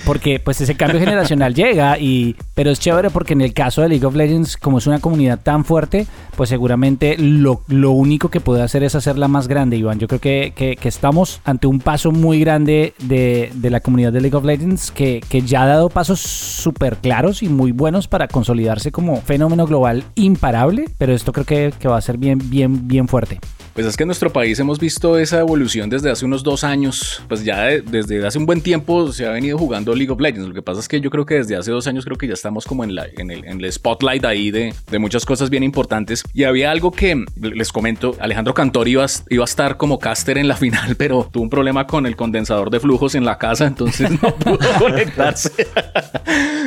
Porque 0.09 0.39
pues 0.39 0.59
ese 0.59 0.75
cambio 0.75 0.99
generacional 1.05 1.53
llega 1.53 1.99
y 1.99 2.35
pero 2.55 2.71
es 2.71 2.79
chévere 2.79 3.09
porque 3.09 3.33
en 3.33 3.41
el 3.41 3.53
caso 3.53 3.81
de 3.81 3.89
League 3.89 4.05
of 4.05 4.15
Legends 4.15 4.57
como 4.57 4.79
es 4.79 4.87
una 4.87 4.99
comunidad 4.99 5.39
tan 5.39 5.65
fuerte 5.65 6.07
pues 6.35 6.49
seguramente 6.49 7.15
lo, 7.17 7.61
lo 7.67 7.91
único 7.91 8.29
que 8.29 8.39
puede 8.39 8.61
hacer 8.61 8.83
es 8.83 8.95
hacerla 8.95 9.27
más 9.27 9.47
grande 9.47 9.77
Iván. 9.77 9.99
Yo 9.99 10.07
creo 10.07 10.19
que, 10.19 10.53
que, 10.55 10.77
que 10.77 10.89
estamos 10.89 11.41
ante 11.43 11.67
un 11.67 11.79
paso 11.79 12.11
muy 12.11 12.39
grande 12.39 12.93
de, 12.99 13.51
de, 13.53 13.69
la 13.69 13.81
comunidad 13.81 14.11
de 14.11 14.21
League 14.21 14.35
of 14.35 14.45
Legends 14.45 14.91
que, 14.91 15.21
que 15.29 15.41
ya 15.41 15.63
ha 15.63 15.67
dado 15.67 15.89
pasos 15.89 16.21
súper 16.21 16.97
claros 16.97 17.43
y 17.43 17.49
muy 17.49 17.71
buenos 17.71 18.07
para 18.07 18.27
consolidarse 18.27 18.91
como 18.91 19.21
fenómeno 19.21 19.67
global 19.67 20.05
imparable 20.15 20.85
pero 20.97 21.13
esto 21.13 21.33
creo 21.33 21.45
que, 21.45 21.73
que 21.79 21.87
va 21.87 21.97
a 21.97 22.01
ser 22.01 22.17
bien 22.17 22.39
bien 22.49 22.87
bien 22.87 23.07
fuerte. 23.07 23.39
Pues 23.75 23.85
es 23.85 23.95
que 23.95 24.03
en 24.03 24.07
nuestro 24.07 24.33
país 24.33 24.59
hemos 24.59 24.79
visto 24.79 25.17
esa 25.17 25.39
evolución 25.39 25.89
desde 25.89 26.09
hace 26.09 26.25
unos 26.25 26.43
dos 26.43 26.65
años, 26.65 27.23
pues 27.29 27.45
ya 27.45 27.61
de, 27.61 27.81
desde 27.81 28.25
hace 28.25 28.37
un 28.37 28.45
buen 28.45 28.59
tiempo 28.59 29.11
se 29.13 29.25
ha 29.25 29.29
venido 29.29 29.57
jugando 29.57 29.69
jugando 29.69 29.93
League 30.00 30.12
of 30.12 30.20
Legends. 30.20 30.48
Lo 30.48 30.53
que 30.53 30.62
pasa 30.62 30.79
es 30.79 30.88
que 30.88 31.00
yo 31.00 31.10
creo 31.10 31.25
que 31.25 31.36
desde 31.36 31.56
hace 31.56 31.72
dos 31.72 31.86
años 31.88 32.06
creo 32.06 32.18
que 32.18 32.27
ya 32.27 32.34
estamos 32.34 32.65
como 32.65 32.84
en, 32.84 32.96
la, 32.96 33.06
en, 33.18 33.32
el, 33.32 33.46
en 33.46 33.63
el 33.63 33.72
spotlight 33.72 34.25
ahí 34.25 34.51
de, 34.51 34.74
de 34.89 35.00
muchas 35.00 35.25
cosas 35.25 35.50
bien 35.50 35.63
importantes. 35.63 36.24
Y 36.34 36.44
había 36.44 36.72
algo 36.72 36.91
que 36.91 37.24
les 37.36 37.72
comento, 37.72 38.15
Alejandro 38.20 38.53
Cantor 38.53 38.88
iba, 38.88 39.06
iba 39.29 39.44
a 39.44 39.46
estar 39.46 39.77
como 39.77 40.00
caster 40.00 40.38
en 40.38 40.48
la 40.48 40.56
final, 40.56 40.96
pero 40.98 41.29
tuvo 41.32 41.44
un 41.44 41.50
problema 41.50 41.86
con 41.86 42.06
el 42.06 42.15
condensador 42.15 42.70
de 42.70 42.79
flujos 42.79 43.15
en 43.15 43.25
la 43.25 43.38
casa, 43.38 43.68
entonces 43.68 44.10
no 44.12 44.36
pudo 44.36 44.60
conectarse. 44.79 45.51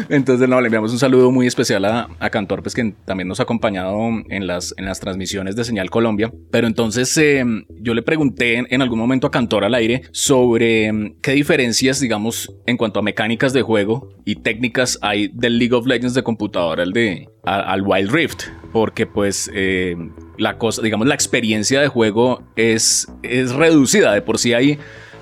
entonces 0.08 0.48
no, 0.48 0.60
le 0.60 0.66
enviamos 0.66 0.92
un 0.92 0.98
saludo 0.98 1.30
muy 1.30 1.46
especial 1.46 1.84
a, 1.84 2.08
a 2.18 2.30
Cantor, 2.30 2.62
pues 2.62 2.74
que 2.74 2.94
también 3.04 3.28
nos 3.28 3.40
ha 3.40 3.44
acompañado 3.44 3.98
en 4.28 4.46
las, 4.46 4.74
en 4.76 4.84
las 4.84 5.00
transmisiones 5.00 5.56
de 5.56 5.64
Señal 5.64 5.90
Colombia. 5.90 6.32
Pero 6.50 6.66
entonces 6.66 7.16
eh, 7.16 7.44
yo 7.80 7.94
le 7.94 8.02
pregunté 8.02 8.56
en, 8.56 8.66
en, 8.70 8.82
algún 8.82 8.98
momento 8.98 9.26
a 9.26 9.30
Cantor 9.30 9.64
al 9.64 9.74
aire 9.74 10.02
sobre 10.12 10.86
eh, 10.86 11.14
qué 11.20 11.32
diferencias, 11.32 12.00
digamos, 12.00 12.52
en 12.66 12.76
cuanto 12.76 13.00
a 13.00 13.02
mecánicas 13.22 13.52
de 13.52 13.62
juego 13.62 14.08
y 14.24 14.36
técnicas 14.36 14.98
hay 15.00 15.28
del 15.28 15.56
League 15.58 15.74
of 15.74 15.86
Legends 15.86 16.14
de 16.14 16.24
computadora 16.24 16.82
al 16.82 16.92
de 16.92 17.28
al 17.44 17.82
Wild 17.82 18.10
Rift, 18.10 18.44
porque 18.72 19.06
pues 19.06 19.48
eh, 19.54 19.96
la 20.38 20.58
cosa, 20.58 20.82
digamos, 20.82 21.06
la 21.06 21.14
experiencia 21.14 21.80
de 21.80 21.86
juego 21.86 22.42
es, 22.56 23.06
es 23.22 23.52
reducida. 23.52 24.12
De 24.12 24.22
por 24.22 24.40
sí 24.40 24.54
hay, 24.54 24.76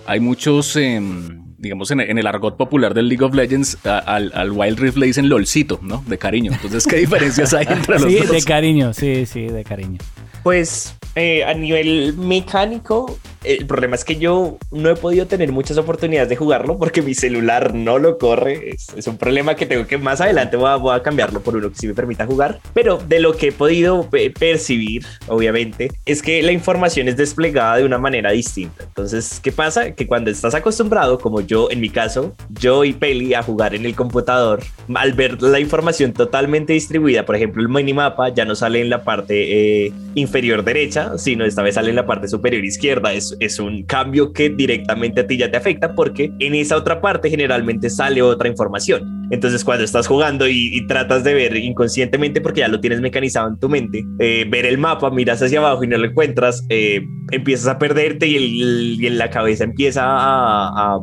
hay 0.06 0.18
muchos, 0.18 0.76
eh, 0.76 0.98
digamos, 1.58 1.90
en, 1.90 2.00
en, 2.00 2.16
el 2.16 2.26
argot 2.26 2.56
popular 2.56 2.94
del 2.94 3.08
League 3.08 3.22
of 3.22 3.34
Legends, 3.34 3.76
a, 3.84 3.98
al, 3.98 4.32
al, 4.34 4.50
Wild 4.50 4.78
Rift 4.78 4.96
le 4.96 5.06
dicen 5.06 5.28
LOLcito, 5.28 5.78
¿no? 5.82 6.02
De 6.06 6.16
cariño. 6.16 6.52
Entonces, 6.52 6.86
¿qué 6.86 6.96
diferencias 7.00 7.52
hay 7.52 7.66
entre 7.68 7.98
los 7.98 8.10
sí, 8.10 8.16
dos? 8.16 8.28
Sí, 8.28 8.34
de 8.34 8.42
cariño, 8.42 8.94
sí, 8.94 9.26
sí, 9.26 9.42
de 9.42 9.62
cariño. 9.62 9.98
Pues 10.42 10.94
eh, 11.16 11.44
a 11.44 11.52
nivel 11.52 12.14
mecánico, 12.16 13.18
el 13.44 13.66
problema 13.66 13.94
es 13.94 14.04
que 14.04 14.16
yo 14.16 14.58
no 14.70 14.90
he 14.90 14.96
podido 14.96 15.26
tener 15.26 15.52
muchas 15.52 15.78
oportunidades 15.78 16.28
de 16.28 16.36
jugarlo 16.36 16.78
porque 16.78 17.02
mi 17.02 17.14
celular 17.14 17.74
no 17.74 17.98
lo 17.98 18.18
corre. 18.18 18.70
Es, 18.70 18.88
es 18.96 19.06
un 19.06 19.16
problema 19.16 19.54
que 19.54 19.66
tengo 19.66 19.86
que 19.86 19.98
más 19.98 20.20
adelante 20.20 20.56
voy 20.56 20.70
a, 20.70 20.76
voy 20.76 20.96
a, 20.96 21.02
cambiarlo 21.02 21.40
por 21.40 21.56
uno 21.56 21.70
que 21.70 21.76
sí 21.76 21.86
me 21.86 21.94
permita 21.94 22.26
jugar. 22.26 22.60
Pero 22.74 22.98
de 22.98 23.20
lo 23.20 23.36
que 23.36 23.48
he 23.48 23.52
podido 23.52 24.08
percibir, 24.38 25.04
obviamente, 25.28 25.90
es 26.04 26.22
que 26.22 26.42
la 26.42 26.52
información 26.52 27.08
es 27.08 27.16
desplegada 27.16 27.76
de 27.76 27.84
una 27.84 27.98
manera 27.98 28.30
distinta. 28.30 28.84
Entonces, 28.84 29.40
¿qué 29.42 29.52
pasa? 29.52 29.92
Que 29.92 30.06
cuando 30.06 30.30
estás 30.30 30.54
acostumbrado, 30.54 31.18
como 31.18 31.40
yo 31.40 31.70
en 31.70 31.80
mi 31.80 31.90
caso, 31.90 32.34
yo 32.50 32.84
y 32.84 32.92
Peli 32.92 33.34
a 33.34 33.42
jugar 33.42 33.74
en 33.74 33.86
el 33.86 33.94
computador, 33.94 34.60
al 34.94 35.12
ver 35.12 35.40
la 35.42 35.60
información 35.60 36.12
totalmente 36.12 36.72
distribuida, 36.72 37.24
por 37.24 37.36
ejemplo, 37.36 37.62
el 37.62 37.68
minimapa 37.68 38.28
ya 38.28 38.44
no 38.44 38.54
sale 38.54 38.80
en 38.80 38.90
la 38.90 39.02
parte 39.04 39.86
eh, 39.86 39.92
inferior 40.14 40.64
derecha, 40.64 41.16
sino 41.18 41.44
esta 41.44 41.62
vez 41.62 41.74
sale 41.74 41.90
en 41.90 41.96
la 41.96 42.06
parte 42.06 42.28
superior 42.28 42.64
izquierda. 42.64 43.12
Es, 43.12 43.29
es, 43.38 43.58
un 43.58 43.84
cambio 43.84 44.32
que 44.32 44.50
directamente 44.50 45.20
a 45.20 45.26
ti 45.26 45.36
ya 45.36 45.50
te 45.50 45.56
afecta 45.56 45.94
porque 45.94 46.30
en 46.38 46.54
esa 46.54 46.76
otra 46.76 47.00
parte 47.00 47.30
generalmente 47.30 47.90
sale 47.90 48.22
otra 48.22 48.48
información. 48.48 49.28
Entonces 49.30 49.64
cuando 49.64 49.84
estás 49.84 50.06
jugando 50.06 50.48
y, 50.48 50.86
tratas 50.86 51.22
de 51.22 51.34
ver 51.34 51.56
inconscientemente 51.56 52.40
porque 52.40 52.60
ya 52.60 52.68
lo 52.68 52.80
tienes 52.80 53.00
mecanizado 53.00 53.48
en 53.48 53.58
tu 53.58 53.68
mente, 53.68 54.04
eh, 54.18 54.44
ver 54.48 54.66
el 54.66 54.78
mapa, 54.78 55.10
miras 55.10 55.42
hacia 55.42 55.58
abajo 55.58 55.84
y 55.84 55.86
no 55.86 55.98
lo 55.98 56.06
encuentras, 56.06 56.64
eh, 56.68 57.02
empiezas 57.30 57.68
a 57.68 57.78
perderte 57.78 58.26
y, 58.26 59.06
en 59.06 59.18
la 59.18 59.30
cabeza 59.30 59.64
empieza 59.64 60.02
a 60.04 60.98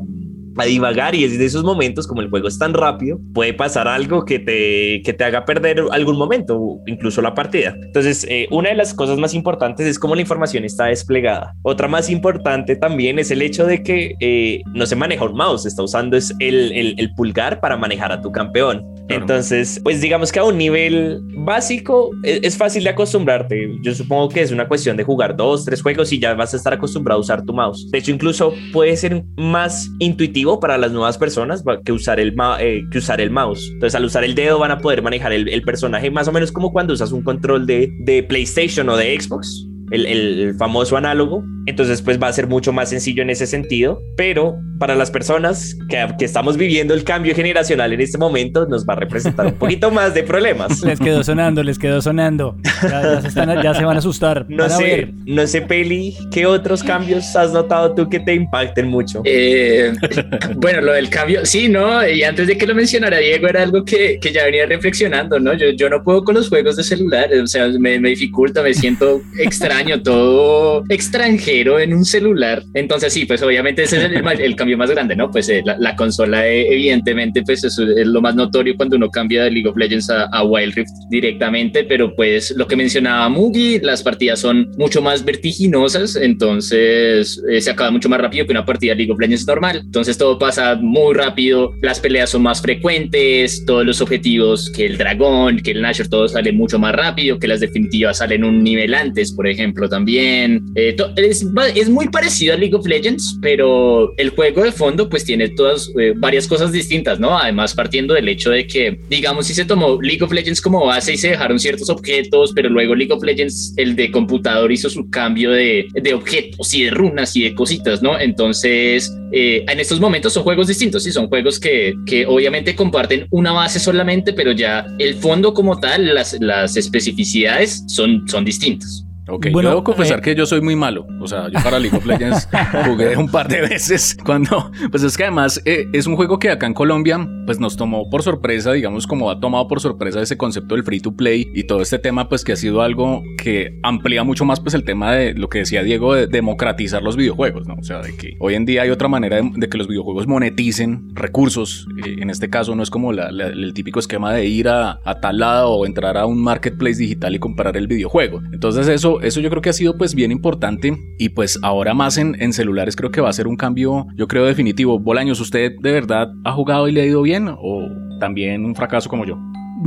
a 0.63 0.67
divagar 0.67 1.15
y 1.15 1.23
es 1.23 1.37
de 1.37 1.45
esos 1.45 1.63
momentos, 1.63 2.07
como 2.07 2.21
el 2.21 2.29
juego 2.29 2.47
es 2.47 2.57
tan 2.57 2.73
rápido, 2.73 3.19
puede 3.33 3.53
pasar 3.53 3.87
algo 3.87 4.25
que 4.25 4.39
te, 4.39 5.01
que 5.03 5.13
te 5.13 5.23
haga 5.23 5.45
perder 5.45 5.83
algún 5.91 6.17
momento, 6.17 6.79
incluso 6.85 7.21
la 7.21 7.33
partida. 7.33 7.75
Entonces, 7.81 8.25
eh, 8.29 8.47
una 8.51 8.69
de 8.69 8.75
las 8.75 8.93
cosas 8.93 9.17
más 9.17 9.33
importantes 9.33 9.85
es 9.85 9.99
cómo 9.99 10.15
la 10.15 10.21
información 10.21 10.63
está 10.65 10.85
desplegada. 10.85 11.53
Otra 11.63 11.87
más 11.87 12.09
importante 12.09 12.75
también 12.75 13.19
es 13.19 13.31
el 13.31 13.41
hecho 13.41 13.65
de 13.65 13.83
que 13.83 14.15
eh, 14.19 14.61
no 14.73 14.85
se 14.85 14.95
maneja 14.95 15.25
un 15.25 15.35
mouse, 15.35 15.65
está 15.65 15.83
usando 15.83 16.17
es 16.17 16.33
el, 16.39 16.71
el, 16.71 16.95
el 16.97 17.13
pulgar 17.15 17.59
para 17.59 17.77
manejar 17.77 18.11
a 18.11 18.21
tu 18.21 18.31
campeón. 18.31 18.85
Claro. 19.07 19.21
Entonces, 19.21 19.79
pues 19.83 20.01
digamos 20.01 20.31
que 20.31 20.39
a 20.39 20.43
un 20.43 20.57
nivel 20.57 21.21
básico 21.37 22.11
es, 22.23 22.39
es, 22.43 22.57
fácil 22.57 22.83
de 22.83 22.89
acostumbrarte. 22.89 23.77
Yo 23.81 23.95
supongo 23.95 24.27
que 24.27 24.41
es 24.41 24.51
una 24.51 24.67
cuestión 24.67 24.97
de 24.97 25.03
jugar 25.03 25.35
dos, 25.37 25.63
tres 25.63 25.81
juegos 25.81 26.11
y 26.11 26.19
ya 26.19 26.33
vas 26.33 26.53
a 26.53 26.57
estar 26.57 26.73
acostumbrado 26.73 27.19
a 27.19 27.21
usar 27.21 27.45
tu 27.45 27.53
mouse. 27.53 27.89
De 27.89 27.99
hecho, 27.99 28.11
incluso 28.11 28.53
puede 28.73 28.97
ser 28.97 29.23
más 29.37 29.89
intuitivo 29.99 30.46
para 30.59 30.77
las 30.77 30.91
nuevas 30.91 31.17
personas 31.17 31.63
que 31.83 31.91
usar 31.91 32.19
el, 32.19 32.35
eh, 32.59 32.83
que 32.91 32.97
usar 32.97 33.21
el 33.21 33.29
mouse. 33.29 33.69
Entonces, 33.73 33.95
al 33.95 34.05
usar 34.05 34.23
el 34.23 34.33
dedo 34.33 34.59
van 34.59 34.71
a 34.71 34.79
poder 34.79 35.01
manejar 35.01 35.33
el, 35.33 35.61
personaje 35.61 36.09
más 36.09 36.27
o 36.27 36.31
menos 36.31 36.51
como 36.51 36.71
cuando 36.71 36.93
usas 36.93 37.11
un 37.11 37.23
control 37.23 37.65
de, 37.65 37.91
de 37.99 38.23
PlayStation 38.23 38.87
o 38.89 38.95
de 38.95 39.19
Xbox. 39.19 39.67
El, 39.91 40.05
el, 40.05 40.55
famoso 40.55 40.97
análogo. 40.97 41.43
Entonces, 41.67 42.01
pues 42.01 42.17
va 42.17 42.29
a 42.29 42.33
ser 42.33 42.47
mucho 42.47 42.71
más 42.71 42.89
sencillo 42.89 43.21
en 43.21 43.29
ese 43.29 43.45
sentido. 43.45 44.01
Pero 44.15 44.57
para 44.79 44.95
las 44.95 45.11
personas 45.11 45.75
que, 45.89 46.07
que, 46.17 46.23
estamos 46.23 46.55
viviendo 46.55 46.93
el 46.93 47.03
cambio 47.03 47.35
generacional 47.35 47.91
en 47.91 47.99
este 47.99 48.17
momento, 48.17 48.65
nos 48.67 48.85
va 48.85 48.93
a 48.93 48.97
representar 48.97 49.47
un 49.47 49.53
poquito 49.53 49.91
más 49.91 50.13
de 50.13 50.23
problemas. 50.23 50.81
Les 50.83 50.99
quedó 50.99 51.23
sonando, 51.23 51.63
les 51.63 51.77
quedó 51.77 52.01
sonando. 52.01 52.55
Ya, 52.83 53.01
ya, 53.01 53.21
se, 53.21 53.27
están, 53.27 53.61
ya 53.61 53.73
se, 53.73 53.83
van 53.83 53.97
a 53.97 53.99
asustar. 53.99 54.45
No 54.47 54.63
van 54.63 54.77
sé, 54.77 55.13
no 55.25 55.45
sé, 55.45 55.61
Peli, 55.61 56.15
¿qué 56.31 56.45
otros 56.45 56.83
cambios 56.83 57.35
has 57.35 57.51
notado 57.51 57.93
tú 57.93 58.07
que 58.07 58.19
te 58.19 58.33
impacten 58.33 58.87
mucho? 58.87 59.21
Eh, 59.25 59.93
bueno, 60.55 60.81
lo 60.81 60.93
del 60.93 61.09
cambio, 61.09 61.45
sí, 61.45 61.67
¿no? 61.67 62.07
Y 62.07 62.23
antes 62.23 62.47
de 62.47 62.57
que 62.57 62.65
lo 62.65 62.75
mencionara 62.75 63.17
Diego, 63.17 63.47
era 63.47 63.63
algo 63.63 63.83
que, 63.83 64.19
que 64.21 64.31
ya 64.31 64.45
venía 64.45 64.65
reflexionando, 64.65 65.39
¿no? 65.39 65.53
Yo, 65.53 65.71
yo 65.71 65.89
no 65.89 66.01
puedo 66.03 66.23
con 66.23 66.35
los 66.35 66.47
juegos 66.47 66.77
de 66.77 66.83
celular, 66.83 67.29
o 67.33 67.47
sea, 67.47 67.67
me, 67.67 67.99
me 67.99 68.09
dificulta, 68.09 68.61
me 68.61 68.73
siento 68.73 69.21
extraño, 69.39 70.01
todo 70.01 70.83
extranjero 70.89 71.56
en 71.57 71.93
un 71.93 72.05
celular. 72.05 72.63
Entonces, 72.73 73.13
sí, 73.13 73.25
pues 73.25 73.41
obviamente 73.41 73.83
ese 73.83 73.97
es 73.97 74.03
el, 74.03 74.41
el 74.41 74.55
cambio 74.55 74.77
más 74.77 74.91
grande, 74.91 75.15
¿no? 75.15 75.31
Pues 75.31 75.49
eh, 75.49 75.61
la, 75.65 75.75
la, 75.79 75.95
consola, 75.95 76.47
eh, 76.47 76.71
evidentemente, 76.71 77.41
pues 77.43 77.63
eso 77.63 77.83
es 77.83 78.07
lo 78.07 78.21
más 78.21 78.35
notorio 78.35 78.75
cuando 78.77 78.95
uno 78.95 79.09
cambia 79.09 79.43
de 79.43 79.51
League 79.51 79.67
of 79.67 79.75
Legends 79.75 80.09
a, 80.09 80.25
a, 80.25 80.43
Wild 80.43 80.75
Rift 80.75 80.91
directamente, 81.09 81.83
pero 81.83 82.15
pues 82.15 82.53
lo 82.55 82.67
que 82.67 82.75
mencionaba 82.75 83.27
Mugi, 83.29 83.79
las 83.79 84.03
partidas 84.03 84.39
son 84.39 84.71
mucho 84.77 85.01
más 85.01 85.25
vertiginosas, 85.25 86.15
entonces 86.15 87.41
eh, 87.49 87.59
se 87.59 87.71
acaba 87.71 87.91
mucho 87.91 88.09
más 88.09 88.21
rápido 88.21 88.45
que 88.45 88.51
una 88.51 88.65
partida 88.65 88.91
de 88.91 88.97
League 88.97 89.11
of 89.11 89.19
Legends 89.19 89.47
normal. 89.47 89.81
Entonces 89.83 90.17
todo 90.17 90.37
pasa 90.37 90.75
muy 90.75 91.13
rápido, 91.15 91.71
las 91.81 91.99
peleas 91.99 92.29
son 92.29 92.43
más 92.43 92.61
frecuentes, 92.61 93.65
todos 93.65 93.85
los 93.85 93.99
objetivos 94.01 94.69
que 94.69 94.85
el 94.85 94.97
dragón, 94.97 95.59
que 95.59 95.71
el 95.71 95.81
Nashor, 95.81 96.07
todo 96.07 96.27
sale 96.27 96.51
mucho 96.51 96.77
más 96.79 96.93
rápido, 96.93 97.39
que 97.39 97.47
las 97.47 97.59
definitivas 97.59 98.17
salen 98.17 98.43
un 98.43 98.63
nivel 98.63 98.93
antes, 98.93 99.33
por 99.33 99.47
ejemplo, 99.47 99.89
también. 99.89 100.63
Eh, 100.75 100.95
es, 101.15 101.43
es 101.75 101.89
muy 101.89 102.09
parecido 102.09 102.53
a 102.53 102.57
League 102.57 102.75
of 102.75 102.85
Legends, 102.85 103.37
pero 103.41 104.13
el 104.17 104.29
juego 104.29 104.63
de 104.63 104.71
fondo 104.71 105.09
pues 105.09 105.23
tiene 105.23 105.49
todas 105.49 105.91
eh, 105.99 106.13
varias 106.15 106.47
cosas 106.47 106.71
distintas, 106.71 107.19
¿no? 107.19 107.37
Además 107.37 107.73
partiendo 107.73 108.13
del 108.13 108.27
hecho 108.29 108.51
de 108.51 108.67
que, 108.67 108.99
digamos, 109.09 109.47
si 109.47 109.53
se 109.53 109.65
tomó 109.65 110.01
League 110.01 110.23
of 110.23 110.31
Legends 110.31 110.61
como 110.61 110.85
base 110.85 111.13
y 111.13 111.17
se 111.17 111.29
dejaron 111.29 111.59
ciertos 111.59 111.89
objetos, 111.89 112.51
pero 112.55 112.69
luego 112.69 112.95
League 112.95 113.13
of 113.13 113.23
Legends, 113.23 113.73
el 113.77 113.95
de 113.95 114.11
computador, 114.11 114.71
hizo 114.71 114.89
su 114.89 115.09
cambio 115.09 115.51
de, 115.51 115.87
de 115.93 116.13
objetos 116.13 116.73
y 116.73 116.83
de 116.83 116.91
runas 116.91 117.35
y 117.35 117.43
de 117.43 117.55
cositas, 117.55 118.01
¿no? 118.01 118.19
Entonces, 118.19 119.11
eh, 119.31 119.65
en 119.67 119.79
estos 119.79 119.99
momentos 119.99 120.33
son 120.33 120.43
juegos 120.43 120.67
distintos, 120.67 121.03
sí, 121.03 121.11
son 121.11 121.27
juegos 121.27 121.59
que, 121.59 121.93
que 122.05 122.25
obviamente 122.25 122.75
comparten 122.75 123.27
una 123.31 123.51
base 123.51 123.79
solamente, 123.79 124.33
pero 124.33 124.51
ya 124.51 124.85
el 124.99 125.15
fondo 125.15 125.53
como 125.53 125.79
tal, 125.79 126.13
las, 126.13 126.37
las 126.39 126.77
especificidades 126.77 127.83
son, 127.87 128.27
son 128.27 128.45
distintas. 128.45 129.06
Ok, 129.29 129.47
bueno, 129.51 129.69
yo 129.69 129.69
debo 129.69 129.83
confesar 129.83 130.19
eh, 130.19 130.21
que 130.21 130.35
yo 130.35 130.45
soy 130.45 130.61
muy 130.61 130.75
malo. 130.75 131.05
O 131.19 131.27
sea, 131.27 131.49
yo 131.49 131.59
para 131.63 131.79
League 131.79 131.95
of 131.97 132.05
Legends 132.05 132.47
jugué 132.85 133.17
un 133.17 133.29
par 133.29 133.47
de 133.47 133.61
veces 133.61 134.17
cuando, 134.23 134.71
pues 134.89 135.03
es 135.03 135.17
que 135.17 135.23
además 135.23 135.61
eh, 135.65 135.85
es 135.93 136.07
un 136.07 136.15
juego 136.15 136.39
que 136.39 136.49
acá 136.49 136.65
en 136.65 136.73
Colombia, 136.73 137.27
pues 137.45 137.59
nos 137.59 137.75
tomó 137.75 138.09
por 138.09 138.23
sorpresa, 138.23 138.71
digamos, 138.71 139.05
como 139.07 139.29
ha 139.29 139.39
tomado 139.39 139.67
por 139.67 139.81
sorpresa 139.81 140.21
ese 140.21 140.37
concepto 140.37 140.75
del 140.75 140.83
free 140.83 140.99
to 140.99 141.15
play 141.15 141.47
y 141.53 141.65
todo 141.65 141.81
este 141.81 141.99
tema, 141.99 142.29
pues 142.29 142.43
que 142.43 142.53
ha 142.53 142.55
sido 142.55 142.81
algo 142.81 143.21
que 143.37 143.77
amplía 143.83 144.23
mucho 144.23 144.45
más, 144.45 144.59
pues 144.59 144.73
el 144.73 144.83
tema 144.83 145.13
de 145.13 145.33
lo 145.33 145.49
que 145.49 145.59
decía 145.59 145.83
Diego, 145.83 146.13
de 146.13 146.27
democratizar 146.27 147.03
los 147.03 147.17
videojuegos, 147.17 147.67
¿no? 147.67 147.75
O 147.75 147.83
sea, 147.83 148.01
de 148.01 148.15
que 148.15 148.35
hoy 148.39 148.55
en 148.55 148.65
día 148.65 148.83
hay 148.83 148.89
otra 148.89 149.07
manera 149.07 149.37
de, 149.37 149.51
de 149.55 149.69
que 149.69 149.77
los 149.77 149.87
videojuegos 149.87 150.27
moneticen 150.27 151.15
recursos. 151.15 151.87
Eh, 152.05 152.15
en 152.19 152.29
este 152.29 152.49
caso 152.49 152.75
no 152.75 152.83
es 152.83 152.89
como 152.89 153.11
la, 153.11 153.31
la, 153.31 153.47
el 153.47 153.73
típico 153.73 153.99
esquema 153.99 154.33
de 154.33 154.45
ir 154.45 154.69
a, 154.69 154.99
a 155.03 155.19
tal 155.19 155.39
lado 155.39 155.71
o 155.71 155.85
entrar 155.85 156.17
a 156.17 156.25
un 156.25 156.41
marketplace 156.41 156.97
digital 156.97 157.35
y 157.35 157.39
comprar 157.39 157.75
el 157.77 157.87
videojuego. 157.87 158.41
Entonces 158.51 158.87
eso 158.87 159.16
eso 159.21 159.39
yo 159.39 159.49
creo 159.49 159.61
que 159.61 159.69
ha 159.69 159.73
sido 159.73 159.97
pues 159.97 160.15
bien 160.15 160.31
importante 160.31 160.97
y 161.17 161.29
pues 161.29 161.59
ahora 161.63 161.93
más 161.93 162.17
en, 162.17 162.35
en, 162.41 162.53
celulares 162.53 162.95
creo 162.95 163.11
que 163.11 163.21
va 163.21 163.29
a 163.29 163.33
ser 163.33 163.47
un 163.47 163.57
cambio, 163.57 164.05
yo 164.15 164.27
creo 164.27 164.45
definitivo. 164.45 164.99
Bolaños, 164.99 165.39
¿usted 165.39 165.71
de 165.81 165.91
verdad 165.91 166.29
ha 166.43 166.53
jugado 166.53 166.87
y 166.87 166.91
le 166.91 167.01
ha 167.01 167.05
ido 167.05 167.21
bien 167.21 167.47
o 167.49 167.87
también 168.19 168.65
un 168.65 168.75
fracaso 168.75 169.09
como 169.09 169.25
yo? 169.25 169.37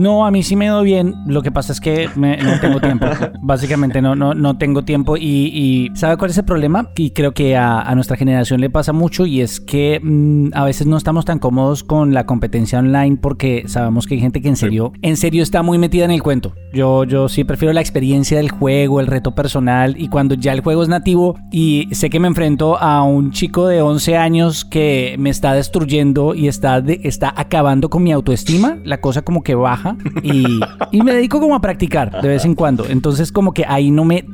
No, 0.00 0.24
a 0.24 0.30
mí 0.30 0.42
sí 0.42 0.56
me 0.56 0.68
doy 0.68 0.86
bien. 0.86 1.14
Lo 1.26 1.42
que 1.42 1.52
pasa 1.52 1.74
es 1.74 1.80
que 1.80 2.08
no 2.16 2.60
tengo 2.60 2.80
tiempo. 2.80 3.06
Básicamente 3.42 4.00
no, 4.00 4.14
no, 4.14 4.32
no 4.32 4.56
tengo 4.56 4.82
tiempo. 4.82 5.16
Y, 5.18 5.90
¿sabe 5.94 6.16
cuál 6.16 6.30
es 6.30 6.38
el 6.38 6.46
problema? 6.46 6.90
Y 6.96 7.10
creo 7.10 7.32
que 7.32 7.54
a, 7.56 7.94
nuestra 7.94 8.16
generación 8.16 8.62
le 8.62 8.70
pasa 8.70 8.94
mucho 8.94 9.26
y 9.26 9.42
es 9.42 9.60
que 9.60 10.00
mm, 10.02 10.52
a 10.54 10.64
veces 10.64 10.86
no 10.86 10.96
estamos 10.96 11.26
tan 11.26 11.38
cómodos 11.38 11.84
con 11.84 12.14
la 12.14 12.24
competencia 12.24 12.78
online 12.78 13.18
porque 13.20 13.64
sabemos 13.66 14.06
que 14.06 14.14
hay 14.14 14.20
gente 14.20 14.40
que 14.40 14.48
en 14.48 14.56
serio, 14.56 14.92
en 15.02 15.18
serio 15.18 15.42
está 15.42 15.62
muy 15.62 15.76
metida 15.76 16.06
en 16.06 16.12
el 16.12 16.22
cuento. 16.22 16.54
Yo, 16.72 17.04
yo 17.04 17.28
sí 17.28 17.44
prefiero 17.44 17.74
la 17.74 17.82
experiencia 17.82 18.38
del 18.38 18.50
juego, 18.50 19.00
el 19.00 19.06
reto 19.06 19.34
personal 19.34 19.96
y 19.98 20.08
cuando 20.08 20.34
ya 20.34 20.54
el 20.54 20.60
juego 20.60 20.82
es 20.82 20.88
nativo 20.88 21.36
y 21.52 21.88
sé 21.92 22.08
que 22.08 22.20
me 22.20 22.28
enfrento 22.28 22.78
a 22.78 23.02
un 23.02 23.32
chico 23.32 23.66
de 23.66 23.82
11 23.82 24.16
años 24.16 24.64
que 24.64 25.16
me 25.18 25.28
está 25.28 25.52
destruyendo 25.52 26.34
y 26.34 26.48
está, 26.48 26.78
está 27.02 27.34
acabando 27.36 27.90
con 27.90 28.02
mi 28.02 28.12
autoestima, 28.12 28.78
la 28.84 29.00
cosa 29.02 29.20
como 29.22 29.42
que 29.42 29.54
baja 29.54 29.89
y, 30.22 30.60
y, 30.90 31.02
me 31.02 31.12
dedico 31.12 31.40
como 31.40 31.54
a 31.54 31.60
practicar 31.60 32.20
de 32.20 32.28
vez 32.28 32.44
en 32.44 32.54
cuando. 32.54 32.86
Entonces 32.88 33.32
como 33.32 33.52
que 33.52 33.64
ahí 33.66 33.90
no 33.90 34.04
me, 34.04 34.24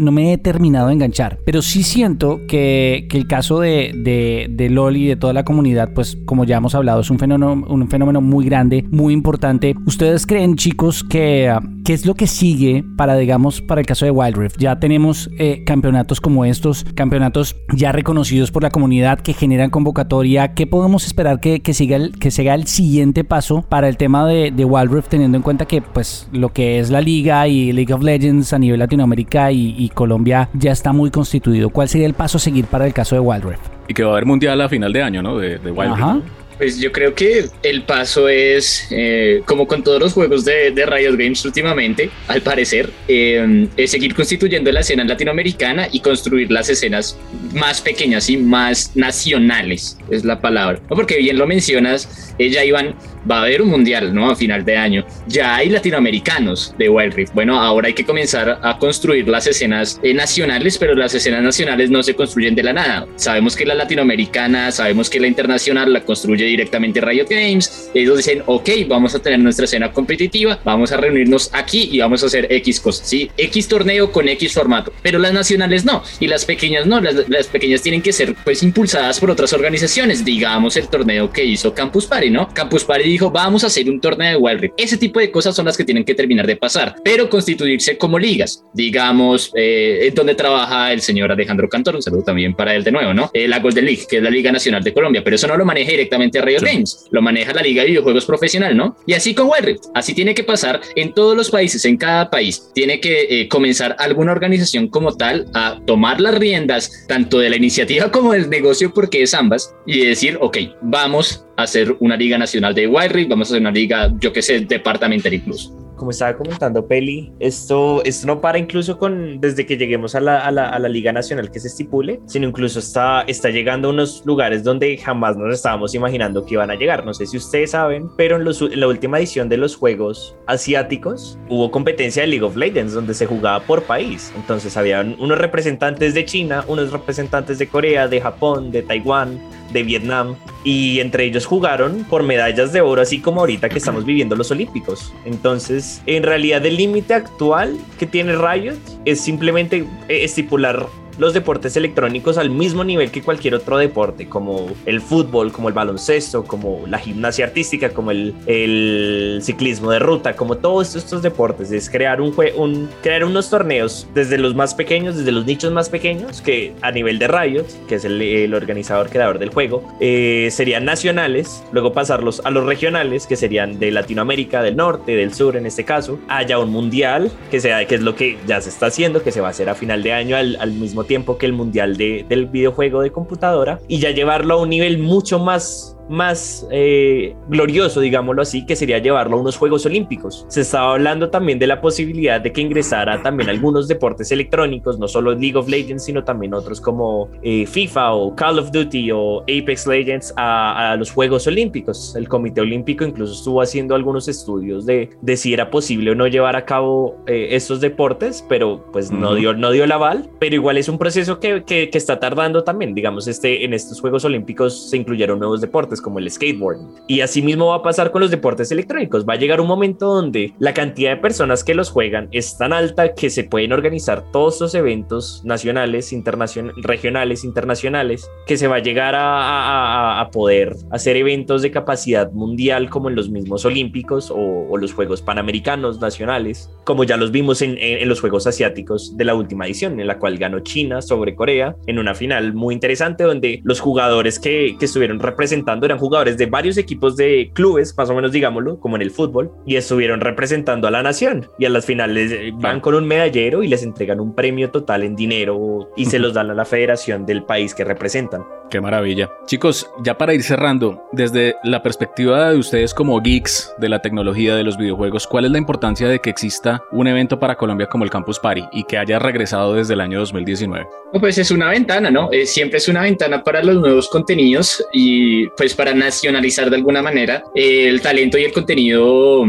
no 0.00 0.12
me 0.12 0.32
he 0.32 0.38
terminado 0.38 0.88
de 0.88 0.94
enganchar. 0.94 1.38
Pero 1.44 1.62
sí 1.62 1.82
siento 1.82 2.40
que, 2.48 3.06
que 3.10 3.18
el 3.18 3.26
caso 3.26 3.60
de, 3.60 3.92
de, 3.94 4.46
de 4.50 4.70
LOL 4.70 4.96
y 4.96 5.06
de 5.06 5.16
toda 5.16 5.32
la 5.32 5.44
comunidad, 5.44 5.90
pues 5.94 6.16
como 6.24 6.44
ya 6.44 6.56
hemos 6.56 6.74
hablado, 6.74 7.00
es 7.00 7.10
un 7.10 7.18
fenómeno, 7.18 7.64
un 7.66 7.88
fenómeno 7.88 8.20
muy 8.20 8.44
grande, 8.44 8.84
muy 8.90 9.12
importante. 9.12 9.74
¿Ustedes 9.86 10.26
creen 10.26 10.56
chicos 10.56 11.04
que... 11.04 11.52
¿Qué 11.84 11.94
es 11.94 12.06
lo 12.06 12.14
que 12.14 12.28
sigue 12.28 12.84
para, 12.96 13.16
digamos, 13.16 13.60
para 13.60 13.80
el 13.80 13.86
caso 13.88 14.04
de 14.04 14.12
Wild 14.12 14.36
Rift? 14.36 14.56
Ya 14.58 14.78
tenemos 14.78 15.28
eh, 15.38 15.64
campeonatos 15.64 16.20
como 16.20 16.44
estos, 16.44 16.84
campeonatos 16.94 17.56
ya 17.74 17.90
reconocidos 17.90 18.52
por 18.52 18.62
la 18.62 18.70
comunidad 18.70 19.18
que 19.18 19.32
generan 19.32 19.70
convocatoria. 19.70 20.54
¿Qué 20.54 20.68
podemos 20.68 21.04
esperar 21.04 21.40
que, 21.40 21.60
que 21.60 21.74
siga, 21.74 21.96
el, 21.96 22.16
que 22.16 22.30
siga 22.30 22.54
el 22.54 22.68
siguiente 22.68 23.24
paso 23.24 23.62
para 23.62 23.88
el 23.88 23.96
tema 23.96 24.28
de, 24.28 24.52
de, 24.52 24.64
Wild 24.64 24.91
Rift, 24.92 25.08
teniendo 25.08 25.36
en 25.36 25.42
cuenta 25.42 25.66
que, 25.66 25.82
pues, 25.82 26.28
lo 26.32 26.52
que 26.52 26.78
es 26.78 26.90
la 26.90 27.00
liga 27.00 27.48
y 27.48 27.72
League 27.72 27.92
of 27.92 28.02
Legends 28.02 28.52
a 28.52 28.58
nivel 28.58 28.78
Latinoamérica 28.78 29.50
y, 29.52 29.90
Colombia 29.94 30.48
ya 30.54 30.72
está 30.72 30.92
muy 30.92 31.10
constituido? 31.10 31.70
¿Cuál 31.70 31.88
sería 31.88 32.06
el 32.06 32.14
paso 32.14 32.38
a 32.38 32.40
seguir 32.40 32.64
para 32.66 32.86
el 32.86 32.94
caso 32.94 33.14
de 33.14 33.20
Wild 33.20 33.44
Rift? 33.44 33.62
Y 33.88 33.94
que 33.94 34.02
va 34.02 34.10
a 34.10 34.12
haber 34.12 34.26
mundial 34.26 34.60
a 34.60 34.68
final 34.68 34.92
de 34.92 35.02
año, 35.02 35.22
¿no? 35.22 35.38
De, 35.38 35.58
de 35.58 35.70
Wild 35.70 35.96
Rift. 35.96 36.42
Pues 36.58 36.78
yo 36.78 36.92
creo 36.92 37.12
que 37.14 37.46
el 37.64 37.82
paso 37.82 38.28
es, 38.28 38.86
eh, 38.90 39.42
como 39.46 39.66
con 39.66 39.82
todos 39.82 40.00
los 40.00 40.12
juegos 40.12 40.44
de, 40.44 40.70
de 40.70 40.86
Riot 40.86 41.16
Games 41.16 41.44
últimamente, 41.44 42.10
al 42.28 42.40
parecer, 42.42 42.90
eh, 43.08 43.66
es 43.76 43.90
seguir 43.90 44.14
constituyendo 44.14 44.70
la 44.70 44.78
escena 44.78 45.02
latinoamericana 45.02 45.88
y 45.90 45.98
construir 45.98 46.52
las 46.52 46.68
escenas 46.68 47.18
más 47.52 47.80
pequeñas 47.80 48.30
y 48.30 48.36
más 48.36 48.94
nacionales, 48.94 49.98
es 50.10 50.24
la 50.24 50.40
palabra. 50.40 50.80
Porque 50.88 51.16
bien 51.16 51.36
lo 51.36 51.48
mencionas, 51.48 52.34
ella 52.38 52.64
iban 52.64 52.94
va 53.30 53.38
a 53.38 53.42
haber 53.42 53.62
un 53.62 53.68
mundial, 53.68 54.14
¿no? 54.14 54.30
A 54.30 54.36
final 54.36 54.64
de 54.64 54.76
año. 54.76 55.04
Ya 55.26 55.56
hay 55.56 55.68
latinoamericanos 55.68 56.74
de 56.78 56.88
Wild 56.88 57.14
Rift. 57.14 57.34
Bueno, 57.34 57.60
ahora 57.60 57.88
hay 57.88 57.94
que 57.94 58.04
comenzar 58.04 58.58
a 58.62 58.78
construir 58.78 59.28
las 59.28 59.46
escenas 59.46 60.00
eh, 60.02 60.14
nacionales, 60.14 60.78
pero 60.78 60.94
las 60.94 61.14
escenas 61.14 61.42
nacionales 61.42 61.90
no 61.90 62.02
se 62.02 62.14
construyen 62.14 62.54
de 62.54 62.62
la 62.62 62.72
nada. 62.72 63.06
Sabemos 63.16 63.56
que 63.56 63.64
la 63.64 63.74
latinoamericana, 63.74 64.70
sabemos 64.72 65.08
que 65.08 65.20
la 65.20 65.26
internacional 65.26 65.92
la 65.92 66.04
construye 66.04 66.44
directamente 66.44 67.00
Riot 67.00 67.28
Games. 67.28 67.90
Ellos 67.94 68.16
dicen, 68.16 68.42
ok, 68.46 68.68
vamos 68.88 69.14
a 69.14 69.18
tener 69.18 69.38
nuestra 69.38 69.64
escena 69.64 69.92
competitiva, 69.92 70.58
vamos 70.64 70.92
a 70.92 70.96
reunirnos 70.96 71.50
aquí 71.52 71.88
y 71.92 72.00
vamos 72.00 72.22
a 72.22 72.26
hacer 72.26 72.46
X 72.50 72.80
cosas, 72.80 73.08
¿sí? 73.08 73.30
X 73.36 73.68
torneo 73.68 74.12
con 74.12 74.28
X 74.28 74.52
formato, 74.52 74.92
pero 75.02 75.18
las 75.18 75.32
nacionales 75.32 75.84
no, 75.84 76.02
y 76.20 76.26
las 76.26 76.44
pequeñas 76.44 76.86
no, 76.86 77.00
las, 77.00 77.28
las 77.28 77.46
pequeñas 77.46 77.82
tienen 77.82 78.02
que 78.02 78.12
ser 78.12 78.34
pues 78.44 78.62
impulsadas 78.62 79.20
por 79.20 79.30
otras 79.30 79.52
organizaciones, 79.52 80.24
digamos 80.24 80.76
el 80.76 80.88
torneo 80.88 81.30
que 81.30 81.44
hizo 81.44 81.74
Campus 81.74 82.06
Party, 82.06 82.30
¿no? 82.30 82.48
Campus 82.52 82.84
Party 82.84 83.11
dijo, 83.12 83.30
vamos 83.30 83.64
a 83.64 83.68
hacer 83.68 83.88
un 83.88 84.00
torneo 84.00 84.30
de 84.30 84.36
Wild 84.36 84.60
Rift. 84.60 84.74
Ese 84.76 84.96
tipo 84.96 85.20
de 85.20 85.30
cosas 85.30 85.54
son 85.54 85.66
las 85.66 85.76
que 85.76 85.84
tienen 85.84 86.04
que 86.04 86.14
terminar 86.14 86.46
de 86.46 86.56
pasar, 86.56 86.94
pero 87.04 87.28
constituirse 87.28 87.96
como 87.98 88.18
ligas, 88.18 88.64
digamos, 88.72 89.52
eh, 89.54 90.12
donde 90.14 90.34
trabaja 90.34 90.92
el 90.92 91.00
señor 91.00 91.30
Alejandro 91.30 91.68
Cantor, 91.68 91.96
un 91.96 92.02
saludo 92.02 92.22
también 92.22 92.54
para 92.54 92.74
él 92.74 92.84
de 92.84 92.92
nuevo, 92.92 93.14
¿no? 93.14 93.30
Eh, 93.32 93.48
la 93.48 93.60
Golden 93.60 93.84
League, 93.84 94.02
que 94.08 94.18
es 94.18 94.22
la 94.22 94.30
Liga 94.30 94.50
Nacional 94.50 94.82
de 94.82 94.92
Colombia, 94.92 95.22
pero 95.24 95.36
eso 95.36 95.46
no 95.46 95.56
lo 95.56 95.64
maneja 95.64 95.90
directamente 95.90 96.40
Riot 96.40 96.62
Games, 96.62 97.06
lo 97.10 97.22
maneja 97.22 97.52
la 97.52 97.62
Liga 97.62 97.82
de 97.82 97.88
Videojuegos 97.88 98.24
Profesional, 98.24 98.76
¿no? 98.76 98.96
Y 99.06 99.14
así 99.14 99.34
con 99.34 99.48
Wild 99.48 99.64
Rift, 99.64 99.84
así 99.94 100.14
tiene 100.14 100.34
que 100.34 100.44
pasar 100.44 100.80
en 100.96 101.12
todos 101.12 101.36
los 101.36 101.50
países, 101.50 101.84
en 101.84 101.96
cada 101.96 102.30
país, 102.30 102.70
tiene 102.74 103.00
que 103.00 103.26
eh, 103.28 103.48
comenzar 103.48 103.96
alguna 103.98 104.32
organización 104.32 104.88
como 104.88 105.16
tal 105.16 105.46
a 105.54 105.80
tomar 105.86 106.20
las 106.20 106.34
riendas 106.36 107.04
tanto 107.08 107.38
de 107.38 107.50
la 107.50 107.56
iniciativa 107.56 108.10
como 108.12 108.32
del 108.32 108.48
negocio, 108.48 108.92
porque 108.92 109.22
es 109.22 109.34
ambas, 109.34 109.74
y 109.86 110.04
decir, 110.06 110.38
ok, 110.40 110.58
vamos 110.82 111.44
hacer 111.62 111.96
una 112.00 112.16
liga 112.16 112.38
nacional 112.38 112.74
de 112.74 112.86
Rift, 112.86 113.28
vamos 113.28 113.48
a 113.48 113.54
hacer 113.54 113.60
una 113.60 113.70
liga, 113.70 114.12
yo 114.18 114.32
que 114.32 114.42
sé, 114.42 114.60
departamental 114.60 115.34
incluso 115.34 115.82
como 116.02 116.10
estaba 116.10 116.36
comentando 116.36 116.84
Peli, 116.84 117.32
esto, 117.38 118.02
esto 118.04 118.26
no 118.26 118.40
para 118.40 118.58
incluso 118.58 118.98
con 118.98 119.40
desde 119.40 119.64
que 119.64 119.76
lleguemos 119.76 120.16
a 120.16 120.20
la, 120.20 120.44
a 120.44 120.50
la, 120.50 120.68
a 120.68 120.80
la 120.80 120.88
Liga 120.88 121.12
Nacional 121.12 121.52
que 121.52 121.60
se 121.60 121.68
estipule, 121.68 122.18
sino 122.26 122.48
incluso 122.48 122.80
está, 122.80 123.22
está 123.28 123.50
llegando 123.50 123.86
a 123.86 123.92
unos 123.92 124.26
lugares 124.26 124.64
donde 124.64 124.96
jamás 124.96 125.36
nos 125.36 125.54
estábamos 125.54 125.94
imaginando 125.94 126.44
que 126.44 126.54
iban 126.54 126.72
a 126.72 126.74
llegar. 126.74 127.06
No 127.06 127.14
sé 127.14 127.26
si 127.26 127.36
ustedes 127.36 127.70
saben, 127.70 128.08
pero 128.16 128.34
en, 128.34 128.42
los, 128.42 128.60
en 128.62 128.80
la 128.80 128.88
última 128.88 129.20
edición 129.20 129.48
de 129.48 129.58
los 129.58 129.76
Juegos 129.76 130.34
Asiáticos 130.48 131.38
hubo 131.48 131.70
competencia 131.70 132.22
de 132.22 132.26
League 132.26 132.44
of 132.44 132.56
Legends 132.56 132.94
donde 132.94 133.14
se 133.14 133.26
jugaba 133.26 133.60
por 133.60 133.84
país. 133.84 134.32
Entonces 134.34 134.76
habían 134.76 135.14
unos 135.20 135.38
representantes 135.38 136.14
de 136.14 136.24
China, 136.24 136.64
unos 136.66 136.90
representantes 136.90 137.60
de 137.60 137.68
Corea, 137.68 138.08
de 138.08 138.20
Japón, 138.20 138.72
de 138.72 138.82
Taiwán, 138.82 139.40
de 139.72 139.82
Vietnam 139.82 140.36
y 140.64 141.00
entre 141.00 141.24
ellos 141.24 141.46
jugaron 141.46 142.04
por 142.04 142.22
medallas 142.22 142.72
de 142.72 142.80
oro, 142.80 143.02
así 143.02 143.20
como 143.20 143.40
ahorita 143.40 143.68
que 143.68 143.78
estamos 143.78 144.04
viviendo 144.04 144.36
los 144.36 144.50
Olímpicos. 144.50 145.12
Entonces, 145.24 146.02
en 146.06 146.22
realidad 146.22 146.64
el 146.64 146.76
límite 146.76 147.14
actual 147.14 147.78
que 147.98 148.06
tiene 148.06 148.36
Riot 148.36 148.78
es 149.04 149.20
simplemente 149.20 149.86
estipular 150.08 150.86
los 151.18 151.34
deportes 151.34 151.76
electrónicos 151.76 152.38
al 152.38 152.50
mismo 152.50 152.84
nivel 152.84 153.10
que 153.10 153.22
cualquier 153.22 153.54
otro 153.54 153.78
deporte, 153.78 154.28
como 154.28 154.68
el 154.86 155.00
fútbol, 155.00 155.52
como 155.52 155.68
el 155.68 155.74
baloncesto, 155.74 156.44
como 156.44 156.84
la 156.86 156.98
gimnasia 156.98 157.46
artística, 157.46 157.90
como 157.90 158.10
el, 158.10 159.38
ciclismo 159.42 159.90
de 159.90 159.98
ruta, 159.98 160.34
como 160.36 160.56
todos 160.56 160.94
estos 160.94 161.22
deportes, 161.22 161.72
es 161.72 161.90
crear, 161.90 162.20
un, 162.20 162.34
un, 162.56 162.88
crear 163.02 163.24
unos 163.24 163.50
torneos 163.50 164.06
desde 164.14 164.38
los 164.38 164.54
más 164.54 164.74
pequeños, 164.74 165.16
desde 165.16 165.32
los 165.32 165.46
nichos 165.46 165.72
más 165.72 165.88
pequeños, 165.88 166.40
que 166.40 166.74
a 166.82 166.90
nivel 166.90 167.18
de 167.18 167.28
Riot, 167.28 167.66
que 167.88 167.96
es 167.96 168.04
el, 168.04 168.20
el 168.20 168.54
organizador 168.54 169.08
creador 169.10 169.38
del 169.38 169.50
juego, 169.50 169.82
eh, 170.00 170.48
serían 170.50 170.84
nacionales, 170.84 171.62
luego 171.72 171.92
pasarlos 171.92 172.40
a 172.44 172.50
los 172.50 172.64
regionales, 172.64 173.26
que 173.26 173.36
serían 173.36 173.78
de 173.78 173.90
Latinoamérica, 173.90 174.62
del 174.62 174.76
norte, 174.76 175.16
del 175.16 175.34
sur 175.34 175.56
en 175.56 175.66
este 175.66 175.84
caso, 175.84 176.18
haya 176.28 176.58
un 176.58 176.70
mundial, 176.70 177.30
que, 177.50 177.60
sea, 177.60 177.86
que 177.86 177.96
es 177.96 178.02
lo 178.02 178.14
que 178.14 178.38
ya 178.46 178.60
se 178.60 178.68
está 178.68 178.86
haciendo, 178.86 179.22
que 179.22 179.32
se 179.32 179.40
va 179.40 179.48
a 179.48 179.50
hacer 179.50 179.68
a 179.68 179.74
final 179.74 180.02
de 180.02 180.12
año 180.12 180.36
al, 180.36 180.56
al 180.60 180.72
mismo 180.72 181.01
tiempo 181.04 181.38
que 181.38 181.46
el 181.46 181.52
mundial 181.52 181.96
de, 181.96 182.24
del 182.28 182.46
videojuego 182.46 183.02
de 183.02 183.10
computadora 183.10 183.80
y 183.88 183.98
ya 183.98 184.10
llevarlo 184.10 184.54
a 184.54 184.62
un 184.62 184.70
nivel 184.70 184.98
mucho 184.98 185.38
más 185.38 185.91
más 186.08 186.66
eh, 186.70 187.34
glorioso, 187.48 188.00
digámoslo 188.00 188.42
así, 188.42 188.66
que 188.66 188.76
sería 188.76 188.98
llevarlo 188.98 189.36
a 189.36 189.40
unos 189.40 189.56
Juegos 189.56 189.86
Olímpicos. 189.86 190.44
Se 190.48 190.62
estaba 190.62 190.94
hablando 190.94 191.30
también 191.30 191.58
de 191.58 191.66
la 191.66 191.80
posibilidad 191.80 192.40
de 192.40 192.52
que 192.52 192.60
ingresara 192.60 193.22
también 193.22 193.48
algunos 193.48 193.88
deportes 193.88 194.32
electrónicos, 194.32 194.98
no 194.98 195.08
solo 195.08 195.32
League 195.32 195.56
of 195.56 195.68
Legends, 195.68 196.04
sino 196.04 196.24
también 196.24 196.54
otros 196.54 196.80
como 196.80 197.28
eh, 197.42 197.66
FIFA 197.66 198.14
o 198.14 198.36
Call 198.36 198.58
of 198.58 198.70
Duty 198.70 199.10
o 199.12 199.42
Apex 199.42 199.86
Legends 199.86 200.32
a, 200.36 200.96
los 200.98 201.10
Juegos 201.10 201.46
Olímpicos. 201.46 202.14
El 202.16 202.28
Comité 202.28 202.60
Olímpico 202.60 203.04
incluso 203.04 203.32
estuvo 203.32 203.62
haciendo 203.62 203.94
algunos 203.94 204.28
estudios 204.28 204.86
de, 204.86 205.10
de 205.20 205.36
si 205.36 205.54
era 205.54 205.70
posible 205.70 206.10
o 206.10 206.14
no 206.14 206.26
llevar 206.26 206.56
a 206.56 206.64
cabo 206.64 207.16
eh, 207.26 207.48
estos 207.52 207.80
deportes, 207.80 208.44
pero 208.48 208.84
pues 208.92 209.10
no, 209.10 209.34
dio, 209.34 209.54
no 209.54 209.70
dio 209.70 209.84
el 209.84 209.92
aval, 209.92 210.30
pero 210.38 210.54
igual 210.54 210.76
es 210.76 210.88
un 210.88 210.98
proceso 210.98 211.40
que, 211.40 211.64
que, 211.64 211.90
que 211.90 211.98
está 211.98 212.20
tardando 212.20 212.64
también. 212.64 212.94
Digamos, 212.94 213.26
este, 213.28 213.64
en 213.64 213.74
estos 213.74 214.00
Juegos 214.00 214.24
Olímpicos 214.24 214.90
se 214.90 214.96
incluyeron 214.96 215.38
nuevos 215.38 215.60
deportes 215.60 215.91
como 216.00 216.18
el 216.18 216.30
skateboard. 216.30 216.78
Y 217.06 217.20
así 217.20 217.42
mismo 217.42 217.66
va 217.66 217.76
a 217.76 217.82
pasar 217.82 218.10
con 218.10 218.22
los 218.22 218.30
deportes 218.30 218.70
electrónicos. 218.72 219.26
Va 219.28 219.34
a 219.34 219.38
llegar 219.38 219.60
un 219.60 219.66
momento 219.66 220.06
donde 220.06 220.54
la 220.58 220.74
cantidad 220.74 221.10
de 221.10 221.16
personas 221.16 221.64
que 221.64 221.74
los 221.74 221.90
juegan 221.90 222.28
es 222.32 222.56
tan 222.56 222.72
alta 222.72 223.14
que 223.14 223.30
se 223.30 223.44
pueden 223.44 223.72
organizar 223.72 224.24
todos 224.32 224.60
los 224.60 224.74
eventos 224.74 225.42
nacionales, 225.44 226.12
internacionales, 226.12 226.82
regionales, 226.82 227.44
internacionales, 227.44 228.30
que 228.46 228.56
se 228.56 228.68
va 228.68 228.76
a 228.76 228.82
llegar 228.82 229.14
a, 229.16 230.28
poder 230.32 230.76
hacer 230.90 231.16
eventos 231.16 231.62
de 231.62 231.70
capacidad 231.70 232.30
mundial 232.32 232.88
como 232.88 233.08
en 233.08 233.16
los 233.16 233.28
mismos 233.28 233.64
olímpicos 233.64 234.32
o, 234.34 234.76
los 234.76 234.94
Juegos 234.94 235.22
Panamericanos 235.22 236.00
nacionales, 236.00 236.70
como 236.84 237.04
ya 237.04 237.16
los 237.16 237.30
vimos 237.30 237.62
en, 237.62 237.76
en, 237.78 238.08
los 238.08 238.20
Juegos 238.20 238.46
Asiáticos 238.46 239.16
de 239.16 239.24
la 239.24 239.34
última 239.34 239.66
edición, 239.66 240.00
en 240.00 240.06
la 240.06 240.18
cual 240.18 240.38
ganó 240.38 240.60
China 240.60 241.02
sobre 241.02 241.34
Corea 241.34 241.76
en 241.86 241.98
una 241.98 242.14
final 242.14 242.54
muy 242.54 242.74
interesante 242.74 243.24
donde 243.24 243.60
los 243.64 243.80
jugadores 243.80 244.38
que, 244.38 244.76
que 244.78 244.84
estuvieron 244.86 245.20
representando 245.20 245.86
eran 245.86 245.98
jugadores 245.98 246.36
de 246.36 246.46
varios 246.46 246.76
equipos 246.76 247.16
de 247.16 247.50
clubes, 247.54 247.94
más 247.96 248.10
o 248.10 248.14
menos 248.14 248.32
digámoslo, 248.32 248.78
como 248.80 248.96
en 248.96 249.02
el 249.02 249.10
fútbol, 249.10 249.52
y 249.66 249.76
estuvieron 249.76 250.20
representando 250.20 250.88
a 250.88 250.90
la 250.90 251.02
nación. 251.02 251.46
Y 251.58 251.64
a 251.64 251.70
las 251.70 251.84
finales 251.84 252.32
eh, 252.32 252.52
van 252.54 252.80
con 252.80 252.94
un 252.94 253.06
medallero 253.06 253.62
y 253.62 253.68
les 253.68 253.82
entregan 253.82 254.20
un 254.20 254.34
premio 254.34 254.70
total 254.70 255.02
en 255.02 255.16
dinero 255.16 255.90
y 255.96 256.06
se 256.06 256.18
los 256.20 256.34
dan 256.34 256.50
a 256.50 256.54
la 256.54 256.64
federación 256.64 257.26
del 257.26 257.44
país 257.44 257.74
que 257.74 257.84
representan. 257.84 258.44
Qué 258.72 258.80
maravilla. 258.80 259.30
Chicos, 259.44 259.90
ya 260.02 260.16
para 260.16 260.32
ir 260.32 260.42
cerrando, 260.42 261.06
desde 261.12 261.56
la 261.62 261.82
perspectiva 261.82 262.52
de 262.52 262.56
ustedes 262.56 262.94
como 262.94 263.20
geeks 263.20 263.70
de 263.76 263.90
la 263.90 264.00
tecnología 264.00 264.56
de 264.56 264.62
los 264.62 264.78
videojuegos, 264.78 265.26
¿cuál 265.26 265.44
es 265.44 265.50
la 265.50 265.58
importancia 265.58 266.08
de 266.08 266.20
que 266.20 266.30
exista 266.30 266.82
un 266.90 267.06
evento 267.06 267.38
para 267.38 267.56
Colombia 267.56 267.86
como 267.86 268.04
el 268.04 268.10
Campus 268.10 268.38
Party 268.38 268.64
y 268.72 268.84
que 268.84 268.96
haya 268.96 269.18
regresado 269.18 269.74
desde 269.74 269.92
el 269.92 270.00
año 270.00 270.20
2019? 270.20 270.86
Pues 271.20 271.36
es 271.36 271.50
una 271.50 271.68
ventana, 271.68 272.10
¿no? 272.10 272.32
Eh, 272.32 272.46
siempre 272.46 272.78
es 272.78 272.88
una 272.88 273.02
ventana 273.02 273.44
para 273.44 273.62
los 273.62 273.76
nuevos 273.76 274.08
contenidos 274.08 274.82
y 274.90 275.48
pues 275.48 275.74
para 275.74 275.92
nacionalizar 275.92 276.70
de 276.70 276.76
alguna 276.76 277.02
manera 277.02 277.44
el 277.54 278.00
talento 278.00 278.38
y 278.38 278.44
el 278.44 278.52
contenido 278.54 279.44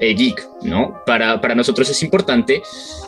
eh, 0.00 0.14
geek, 0.14 0.46
¿no? 0.62 1.02
Para, 1.06 1.40
para 1.40 1.54
nosotros 1.54 1.88
es 1.90 2.02
importante 2.02 2.62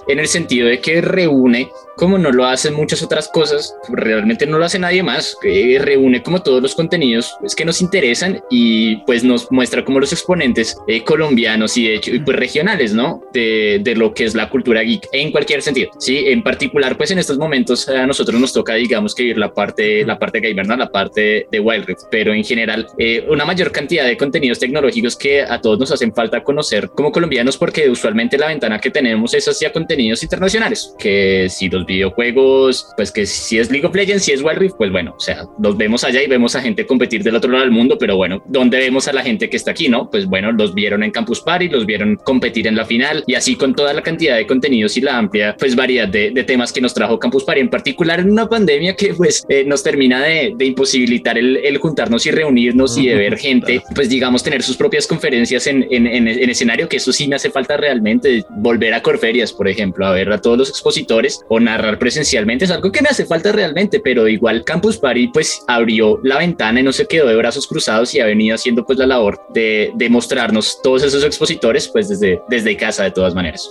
en 0.08 0.18
el 0.18 0.28
sentido 0.28 0.68
de 0.68 0.80
que 0.80 1.00
reúne 1.00 1.70
como 2.00 2.16
no 2.16 2.32
lo 2.32 2.46
hacen 2.46 2.72
muchas 2.72 3.02
otras 3.02 3.28
cosas, 3.28 3.76
realmente 3.90 4.46
no 4.46 4.58
lo 4.58 4.64
hace 4.64 4.78
nadie 4.78 5.02
más, 5.02 5.36
que 5.42 5.78
reúne 5.78 6.22
como 6.22 6.42
todos 6.42 6.62
los 6.62 6.74
contenidos 6.74 7.36
pues, 7.40 7.54
que 7.54 7.66
nos 7.66 7.82
interesan 7.82 8.42
y 8.48 8.96
pues 9.04 9.22
nos 9.22 9.52
muestra 9.52 9.84
como 9.84 10.00
los 10.00 10.10
exponentes 10.10 10.78
eh, 10.86 11.04
colombianos 11.04 11.76
y 11.76 11.88
de 11.88 11.94
hecho 11.96 12.14
y 12.14 12.20
pues 12.20 12.38
regionales, 12.38 12.94
¿no? 12.94 13.22
De, 13.34 13.80
de, 13.82 13.94
lo 13.94 14.14
que 14.14 14.24
es 14.24 14.34
la 14.34 14.48
cultura 14.48 14.80
geek 14.80 15.08
en 15.12 15.30
cualquier 15.30 15.60
sentido, 15.60 15.90
¿sí? 15.98 16.24
En 16.28 16.42
particular, 16.42 16.96
pues 16.96 17.10
en 17.10 17.18
estos 17.18 17.36
momentos 17.36 17.86
a 17.86 18.06
nosotros 18.06 18.40
nos 18.40 18.54
toca, 18.54 18.76
digamos, 18.76 19.14
que 19.14 19.24
ir 19.24 19.36
la 19.36 19.52
parte, 19.52 20.02
la 20.06 20.18
parte 20.18 20.40
gamer, 20.40 20.66
¿no? 20.66 20.76
La 20.78 20.90
parte 20.90 21.48
de 21.50 21.60
Wild 21.60 21.84
Rift, 21.84 22.04
pero 22.10 22.32
en 22.32 22.44
general 22.44 22.86
eh, 22.96 23.26
una 23.28 23.44
mayor 23.44 23.72
cantidad 23.72 24.06
de 24.06 24.16
contenidos 24.16 24.58
tecnológicos 24.58 25.16
que 25.16 25.42
a 25.42 25.60
todos 25.60 25.78
nos 25.78 25.92
hacen 25.92 26.14
falta 26.14 26.42
conocer 26.42 26.79
como 26.88 27.12
colombianos 27.12 27.56
porque 27.56 27.88
usualmente 27.88 28.38
la 28.38 28.48
ventana 28.48 28.78
que 28.78 28.90
tenemos 28.90 29.34
es 29.34 29.46
hacia 29.46 29.72
contenidos 29.72 30.22
internacionales, 30.22 30.94
que 30.98 31.48
si 31.50 31.68
los 31.68 31.86
videojuegos, 31.86 32.88
pues 32.96 33.12
que 33.12 33.26
si 33.26 33.58
es 33.58 33.70
League 33.70 33.86
of 33.86 33.94
Legends, 33.94 34.24
si 34.24 34.32
es 34.32 34.42
Wild 34.42 34.58
Rift, 34.58 34.74
pues 34.76 34.90
bueno, 34.90 35.14
o 35.16 35.20
sea, 35.20 35.44
los 35.62 35.76
vemos 35.76 36.04
allá 36.04 36.22
y 36.22 36.26
vemos 36.26 36.54
a 36.56 36.60
gente 36.60 36.86
competir 36.86 37.22
del 37.22 37.36
otro 37.36 37.50
lado 37.50 37.64
del 37.64 37.72
mundo, 37.72 37.96
pero 37.98 38.16
bueno, 38.16 38.42
¿dónde 38.46 38.78
vemos 38.78 39.08
a 39.08 39.12
la 39.12 39.22
gente 39.22 39.48
que 39.48 39.56
está 39.56 39.72
aquí, 39.72 39.88
no? 39.88 40.10
Pues 40.10 40.26
bueno, 40.26 40.52
los 40.52 40.74
vieron 40.74 41.02
en 41.02 41.10
Campus 41.10 41.40
Party, 41.40 41.68
los 41.68 41.86
vieron 41.86 42.16
competir 42.16 42.66
en 42.66 42.76
la 42.76 42.84
final 42.84 43.24
y 43.26 43.34
así 43.34 43.56
con 43.56 43.74
toda 43.74 43.92
la 43.92 44.02
cantidad 44.02 44.36
de 44.36 44.46
contenidos 44.46 44.96
y 44.96 45.00
la 45.00 45.18
amplia, 45.18 45.56
pues 45.58 45.76
variedad 45.76 46.08
de, 46.08 46.30
de 46.30 46.44
temas 46.44 46.72
que 46.72 46.80
nos 46.80 46.94
trajo 46.94 47.18
Campus 47.18 47.44
Party, 47.44 47.60
en 47.60 47.70
particular 47.70 48.20
en 48.20 48.30
una 48.30 48.48
pandemia 48.48 48.96
que 48.96 49.14
pues 49.14 49.44
eh, 49.48 49.64
nos 49.64 49.82
termina 49.82 50.22
de, 50.22 50.54
de 50.56 50.64
imposibilitar 50.64 51.38
el, 51.38 51.56
el, 51.58 51.78
juntarnos 51.78 52.26
y 52.26 52.30
reunirnos 52.30 52.96
y 52.98 53.06
de 53.06 53.14
ver 53.14 53.38
gente, 53.38 53.82
pues 53.94 54.08
digamos, 54.08 54.42
tener 54.42 54.62
sus 54.62 54.76
propias 54.76 55.06
conferencias 55.06 55.66
en, 55.66 55.86
en, 55.90 56.06
en, 56.06 56.28
en 56.28 56.50
escenario, 56.70 56.88
que 56.88 56.98
eso 56.98 57.12
sí 57.12 57.26
me 57.28 57.36
hace 57.36 57.50
falta 57.50 57.76
realmente, 57.76 58.44
volver 58.50 58.94
a 58.94 59.02
Corferias, 59.02 59.52
por 59.52 59.68
ejemplo, 59.68 60.06
a 60.06 60.12
ver 60.12 60.32
a 60.32 60.40
todos 60.40 60.58
los 60.58 60.68
expositores 60.68 61.44
o 61.48 61.58
narrar 61.58 61.98
presencialmente 61.98 62.64
es 62.64 62.70
algo 62.70 62.92
que 62.92 63.02
me 63.02 63.08
hace 63.08 63.26
falta 63.26 63.52
realmente, 63.52 64.00
pero 64.00 64.28
igual 64.28 64.64
Campus 64.64 64.98
Party 64.98 65.28
pues 65.28 65.62
abrió 65.66 66.20
la 66.22 66.38
ventana 66.38 66.80
y 66.80 66.82
no 66.82 66.92
se 66.92 67.06
quedó 67.06 67.26
de 67.26 67.36
brazos 67.36 67.66
cruzados 67.66 68.14
y 68.14 68.20
ha 68.20 68.26
venido 68.26 68.54
haciendo 68.54 68.84
pues 68.84 68.98
la 68.98 69.06
labor 69.06 69.40
de, 69.52 69.92
de 69.94 70.08
mostrarnos 70.08 70.80
todos 70.82 71.02
esos 71.02 71.24
expositores 71.24 71.88
pues 71.88 72.08
desde, 72.08 72.40
desde 72.48 72.76
casa 72.76 73.04
de 73.04 73.10
todas 73.10 73.34
maneras. 73.34 73.68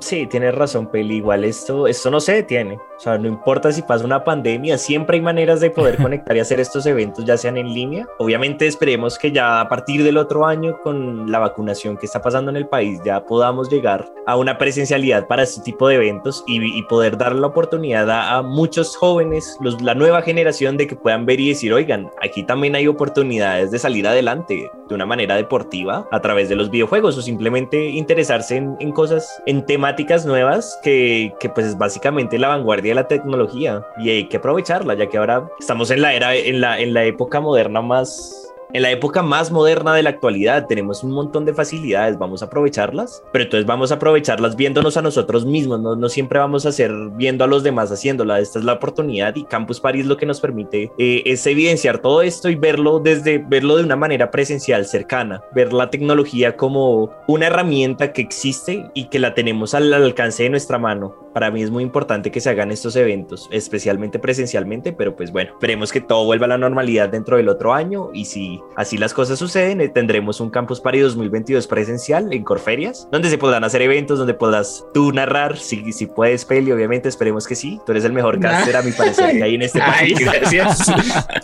Sí, 0.00 0.26
tienes 0.26 0.54
razón, 0.54 0.86
Peli. 0.88 1.16
Igual 1.16 1.44
esto, 1.44 1.86
esto 1.86 2.10
no 2.10 2.20
se 2.20 2.34
detiene. 2.34 2.74
O 2.74 3.00
sea, 3.00 3.16
no 3.16 3.26
importa 3.28 3.72
si 3.72 3.82
pasa 3.82 4.04
una 4.04 4.22
pandemia, 4.22 4.76
siempre 4.76 5.16
hay 5.16 5.22
maneras 5.22 5.60
de 5.60 5.70
poder 5.70 5.96
conectar 6.02 6.36
y 6.36 6.40
hacer 6.40 6.60
estos 6.60 6.84
eventos, 6.84 7.24
ya 7.24 7.36
sean 7.36 7.56
en 7.56 7.72
línea. 7.72 8.06
Obviamente 8.18 8.66
esperemos 8.66 9.18
que 9.18 9.32
ya 9.32 9.60
a 9.60 9.68
partir 9.68 10.02
del 10.02 10.18
otro 10.18 10.44
año, 10.44 10.78
con 10.82 11.30
la 11.30 11.38
vacunación 11.38 11.96
que 11.96 12.06
está 12.06 12.20
pasando 12.20 12.50
en 12.50 12.56
el 12.56 12.68
país, 12.68 13.00
ya 13.04 13.24
podamos 13.24 13.70
llegar 13.70 14.12
a 14.26 14.36
una 14.36 14.58
presencialidad 14.58 15.26
para 15.26 15.44
este 15.44 15.62
tipo 15.62 15.88
de 15.88 15.94
eventos 15.94 16.44
y, 16.46 16.78
y 16.78 16.82
poder 16.82 17.16
dar 17.16 17.34
la 17.34 17.46
oportunidad 17.46 18.10
a, 18.10 18.36
a 18.36 18.42
muchos 18.42 18.96
jóvenes, 18.96 19.56
los, 19.60 19.80
la 19.80 19.94
nueva 19.94 20.20
generación, 20.22 20.76
de 20.76 20.86
que 20.86 20.96
puedan 20.96 21.24
ver 21.24 21.40
y 21.40 21.48
decir, 21.48 21.72
oigan, 21.72 22.10
aquí 22.20 22.42
también 22.42 22.74
hay 22.74 22.88
oportunidades 22.88 23.70
de 23.70 23.78
salir 23.78 24.06
adelante 24.06 24.70
de 24.88 24.94
una 24.94 25.06
manera 25.06 25.36
deportiva 25.36 26.06
a 26.10 26.20
través 26.20 26.48
de 26.48 26.56
los 26.56 26.70
videojuegos 26.70 27.16
o 27.16 27.22
simplemente 27.22 27.90
interesarse 27.90 28.56
en, 28.56 28.76
en 28.80 28.92
cosas, 28.92 29.40
en 29.46 29.64
temas 29.64 29.77
temáticas 29.78 30.26
nuevas 30.26 30.76
que, 30.82 31.32
que, 31.38 31.48
pues 31.48 31.68
es 31.68 31.78
básicamente 31.78 32.36
la 32.36 32.48
vanguardia 32.48 32.90
de 32.90 32.94
la 32.96 33.06
tecnología 33.06 33.86
y 33.98 34.10
hay 34.10 34.24
que 34.28 34.38
aprovecharla 34.38 34.94
ya 34.94 35.06
que 35.06 35.18
ahora 35.18 35.48
estamos 35.60 35.92
en 35.92 36.02
la 36.02 36.14
era 36.14 36.34
en 36.34 36.60
la 36.60 36.80
en 36.80 36.94
la 36.94 37.04
época 37.04 37.40
moderna 37.40 37.80
más 37.80 38.47
en 38.72 38.82
la 38.82 38.90
época 38.90 39.22
más 39.22 39.50
moderna 39.50 39.94
de 39.94 40.02
la 40.02 40.10
actualidad 40.10 40.66
tenemos 40.66 41.02
un 41.02 41.12
montón 41.12 41.44
de 41.44 41.54
facilidades, 41.54 42.18
vamos 42.18 42.42
a 42.42 42.46
aprovecharlas, 42.46 43.22
pero 43.32 43.44
entonces 43.44 43.66
vamos 43.66 43.90
a 43.90 43.94
aprovecharlas 43.94 44.56
viéndonos 44.56 44.96
a 44.96 45.02
nosotros 45.02 45.46
mismos, 45.46 45.80
no, 45.80 46.08
siempre 46.08 46.38
vamos 46.38 46.66
a 46.66 46.72
ser 46.72 46.92
viendo 47.12 47.44
a 47.44 47.46
los 47.46 47.62
demás 47.62 47.90
haciéndola, 47.90 48.40
esta 48.40 48.58
es 48.58 48.64
la 48.64 48.74
oportunidad 48.74 49.34
y 49.36 49.44
Campus 49.44 49.80
París 49.80 50.06
lo 50.06 50.16
que 50.16 50.26
nos 50.26 50.40
permite 50.40 50.92
eh, 50.98 51.22
es 51.24 51.46
evidenciar 51.46 51.98
todo 51.98 52.22
esto 52.22 52.48
y 52.48 52.56
verlo 52.56 53.00
desde, 53.00 53.38
verlo 53.38 53.76
de 53.76 53.84
una 53.84 53.96
manera 53.96 54.30
presencial, 54.30 54.86
cercana, 54.86 55.42
ver 55.54 55.72
la 55.72 55.90
tecnología 55.90 56.56
como 56.56 57.10
una 57.26 57.46
herramienta 57.46 58.12
que 58.12 58.22
existe 58.22 58.90
y 58.94 59.06
que 59.08 59.18
la 59.18 59.34
tenemos 59.34 59.74
al 59.74 59.92
alcance 59.92 60.42
de 60.42 60.50
nuestra 60.50 60.78
mano. 60.78 61.27
Para 61.38 61.52
mí 61.52 61.62
es 61.62 61.70
muy 61.70 61.84
importante 61.84 62.32
que 62.32 62.40
se 62.40 62.50
hagan 62.50 62.72
estos 62.72 62.96
eventos, 62.96 63.48
especialmente 63.52 64.18
presencialmente, 64.18 64.92
pero 64.92 65.14
pues 65.14 65.30
bueno, 65.30 65.52
esperemos 65.52 65.92
que 65.92 66.00
todo 66.00 66.24
vuelva 66.24 66.46
a 66.46 66.48
la 66.48 66.58
normalidad 66.58 67.10
dentro 67.10 67.36
del 67.36 67.48
otro 67.48 67.74
año 67.74 68.10
y 68.12 68.24
si 68.24 68.60
así 68.74 68.98
las 68.98 69.14
cosas 69.14 69.38
suceden, 69.38 69.80
eh, 69.80 69.88
tendremos 69.88 70.40
un 70.40 70.50
Campus 70.50 70.80
Party 70.80 70.98
2022 70.98 71.68
presencial 71.68 72.32
en 72.32 72.42
Corferias, 72.42 73.06
donde 73.12 73.30
se 73.30 73.38
podrán 73.38 73.62
hacer 73.62 73.82
eventos, 73.82 74.18
donde 74.18 74.34
podrás 74.34 74.84
tú 74.92 75.12
narrar, 75.12 75.56
si, 75.58 75.92
si 75.92 76.06
puedes, 76.06 76.44
Peli, 76.44 76.72
obviamente, 76.72 77.08
esperemos 77.08 77.46
que 77.46 77.54
sí. 77.54 77.78
Tú 77.86 77.92
eres 77.92 78.04
el 78.04 78.12
mejor 78.12 78.40
caster, 78.40 78.74
a 78.74 78.82
mi 78.82 78.90
parecer, 78.90 79.36
que 79.36 79.44
hay 79.44 79.54
en 79.54 79.62
este 79.62 79.80
Ay, 79.80 80.14
país. 80.14 80.18
gracias. 80.24 80.92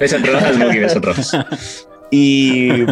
Besos. 0.01 1.37
Y 2.11 2.83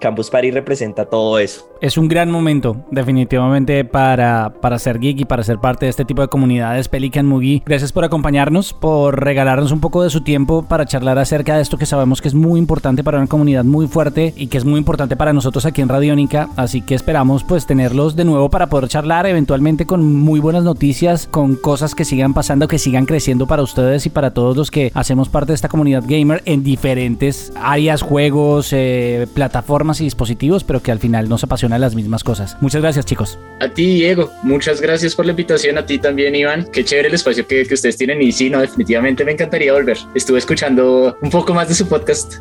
Campus 0.00 0.30
Party 0.30 0.50
representa 0.50 1.06
todo 1.06 1.38
eso. 1.38 1.68
Es 1.80 1.98
un 1.98 2.08
gran 2.08 2.30
momento, 2.30 2.76
definitivamente, 2.90 3.84
para, 3.84 4.54
para 4.60 4.78
ser 4.78 4.98
geek 4.98 5.20
y 5.20 5.24
para 5.24 5.42
ser 5.42 5.58
parte 5.58 5.86
de 5.86 5.90
este 5.90 6.04
tipo 6.04 6.22
de 6.22 6.28
comunidades. 6.28 6.88
Pelican 6.88 7.26
Mugi, 7.26 7.62
gracias 7.66 7.92
por 7.92 8.04
acompañarnos, 8.04 8.72
por 8.72 9.22
regalarnos 9.22 9.70
un 9.70 9.80
poco 9.80 10.02
de 10.02 10.10
su 10.10 10.22
tiempo 10.22 10.62
para 10.62 10.86
charlar 10.86 11.18
acerca 11.18 11.56
de 11.56 11.62
esto 11.62 11.76
que 11.76 11.86
sabemos 11.86 12.22
que 12.22 12.28
es 12.28 12.34
muy 12.34 12.58
importante 12.58 13.04
para 13.04 13.18
una 13.18 13.26
comunidad 13.26 13.64
muy 13.64 13.86
fuerte 13.86 14.32
y 14.36 14.46
que 14.46 14.58
es 14.58 14.64
muy 14.64 14.78
importante 14.78 15.16
para 15.16 15.32
nosotros 15.32 15.66
aquí 15.66 15.82
en 15.82 15.88
Radiónica. 15.88 16.48
Así 16.56 16.80
que 16.80 16.94
esperamos 16.94 17.44
pues 17.44 17.66
tenerlos 17.66 18.16
de 18.16 18.24
nuevo 18.24 18.48
para 18.48 18.68
poder 18.68 18.88
charlar 18.88 19.26
eventualmente 19.26 19.84
con 19.84 20.14
muy 20.14 20.40
buenas 20.40 20.64
noticias, 20.64 21.28
con 21.30 21.56
cosas 21.56 21.94
que 21.94 22.04
sigan 22.04 22.34
pasando, 22.34 22.68
que 22.68 22.78
sigan 22.78 23.04
creciendo 23.04 23.46
para 23.46 23.62
ustedes 23.62 24.06
y 24.06 24.10
para 24.10 24.32
todos 24.32 24.56
los 24.56 24.70
que 24.70 24.90
hacemos 24.94 25.28
parte 25.28 25.52
de 25.52 25.56
esta 25.56 25.68
comunidad 25.68 26.04
gamer 26.06 26.42
en 26.46 26.64
diferentes 26.64 27.52
áreas, 27.60 28.00
juegos, 28.00 28.72
eh, 28.72 29.26
plataformas 29.34 29.83
y 30.00 30.04
dispositivos, 30.04 30.64
pero 30.64 30.80
que 30.80 30.92
al 30.92 30.98
final 30.98 31.28
nos 31.28 31.44
apasiona 31.44 31.78
las 31.78 31.94
mismas 31.94 32.24
cosas. 32.24 32.56
Muchas 32.60 32.82
gracias, 32.82 33.06
chicos. 33.06 33.38
A 33.60 33.68
ti, 33.68 33.94
Diego, 33.94 34.30
muchas 34.42 34.80
gracias 34.80 35.14
por 35.14 35.26
la 35.26 35.32
invitación. 35.32 35.78
A 35.78 35.86
ti 35.86 35.98
también, 35.98 36.34
Iván. 36.34 36.66
Qué 36.72 36.84
chévere 36.84 37.08
el 37.08 37.14
espacio 37.14 37.46
que, 37.46 37.66
que 37.66 37.74
ustedes 37.74 37.96
tienen. 37.96 38.20
Y 38.22 38.32
sí, 38.32 38.50
no, 38.50 38.60
definitivamente 38.60 39.24
me 39.24 39.32
encantaría 39.32 39.72
volver. 39.72 39.98
Estuve 40.14 40.38
escuchando 40.38 41.16
un 41.20 41.30
poco 41.30 41.54
más 41.54 41.68
de 41.68 41.74
su 41.74 41.86
podcast 41.86 42.34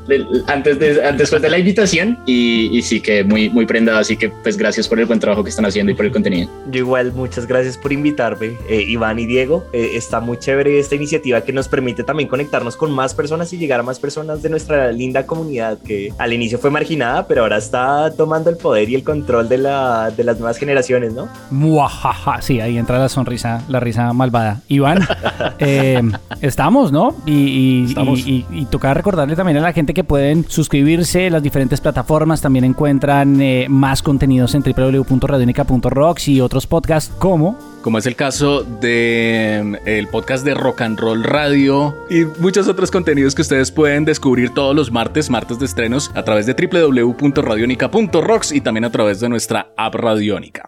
antes 0.48 0.80
de, 0.80 1.06
antes 1.06 1.32
de 1.32 1.50
la 1.50 1.58
invitación 1.58 2.20
y, 2.26 2.78
y 2.78 2.82
sí 2.82 3.02
que 3.02 3.24
muy, 3.24 3.50
muy 3.50 3.66
prendado. 3.66 4.00
Así 4.00 4.18
que, 4.18 4.30
pues, 4.30 4.58
gracias 4.58 4.88
por 4.88 5.00
el 5.00 5.06
buen 5.06 5.20
trabajo 5.20 5.44
que 5.44 5.50
están 5.50 5.66
haciendo 5.66 5.92
y 5.92 5.96
por 5.96 6.06
el 6.06 6.12
contenido. 6.12 6.50
Yo 6.72 6.80
igual, 6.80 7.12
muchas 7.14 7.48
gracias 7.48 7.78
por 7.78 7.92
invitarme, 7.92 8.58
eh, 8.70 8.84
Iván 8.88 9.20
y 9.20 9.26
Diego. 9.26 9.66
Eh, 9.74 9.92
está 9.96 10.20
muy 10.20 10.38
chévere 10.38 10.80
esta 10.80 10.96
iniciativa 10.96 11.42
que 11.42 11.54
nos 11.54 11.68
permite 11.68 12.04
también 12.04 12.30
conectarnos 12.30 12.76
con 12.76 12.92
más 12.92 13.14
personas 13.14 13.52
y 13.54 13.58
llegar 13.58 13.80
a 13.80 13.84
más 13.84 14.00
personas 14.00 14.42
de 14.42 14.50
nuestra 14.50 14.92
linda 14.92 15.26
comunidad 15.26 15.78
que 15.80 16.14
al 16.18 16.34
inicio 16.34 16.60
fue 16.60 16.70
marginada, 16.70 17.28
pero 17.28 17.33
ahora 17.40 17.58
está 17.58 18.12
tomando 18.16 18.50
el 18.50 18.58
poder 18.58 18.90
y 18.90 18.96
el 18.96 19.04
control 19.04 19.50
de, 19.50 19.58
la, 19.58 20.12
de 20.12 20.24
las 20.24 20.38
nuevas 20.40 20.58
generaciones, 20.58 21.14
¿no? 21.14 21.28
Muajaja, 21.52 22.42
sí, 22.42 22.60
ahí 22.62 22.78
entra 22.78 23.00
la 23.00 23.10
sonrisa, 23.10 23.62
la 23.68 23.80
risa 23.80 24.12
malvada. 24.14 24.62
Iván, 24.68 25.00
eh, 25.60 26.02
estamos, 26.42 26.92
¿no? 26.92 27.16
Y, 27.26 27.32
y, 27.34 27.86
Estamos. 27.90 28.20
y- 28.28 28.46
y- 28.52 28.60
y 28.62 28.66
toca 28.66 28.94
recordarle 28.94 29.36
también 29.36 29.58
a 29.58 29.62
la 29.62 29.74
gente 29.74 29.94
que 29.94 30.04
pueden 30.04 30.46
suscribirse 30.50 31.30
las 31.30 31.42
diferentes 31.44 31.82
plataformas. 31.82 32.42
También 32.42 32.66
encuentran 32.66 33.42
eh, 33.42 33.68
más 33.70 34.02
contenidos 34.02 34.56
en 34.56 34.64
www.radionica.rocks 34.64 36.28
y 36.28 36.42
otros 36.42 36.68
podcasts 36.68 37.14
como 37.20 37.58
como 37.84 38.00
es 38.00 38.08
el 38.08 38.16
caso 38.16 38.64
de 38.64 39.62
mm, 39.64 39.76
el 39.86 40.08
podcast 40.08 40.44
de 40.44 40.56
Rock 40.56 40.82
and 40.82 41.00
Roll 41.00 41.24
Radio 41.24 41.96
y 42.10 42.24
muchos 42.42 42.68
otros 42.68 42.90
contenidos 42.90 43.36
que 43.36 43.44
ustedes 43.44 43.72
pueden 43.72 44.06
descubrir 44.06 44.50
todos 44.52 44.76
los 44.76 44.92
martes, 44.92 45.30
martes 45.30 45.60
de 45.60 45.68
estrenos 45.68 46.10
a 46.16 46.24
través 46.24 46.48
de 46.48 46.54
www.radionica.rocks 46.56 48.52
y 48.52 48.62
también 48.62 48.86
a 48.86 48.92
través 48.92 49.20
de 49.20 49.30
nuestra 49.30 49.68
app 49.78 49.94
Radionica. 49.94 50.66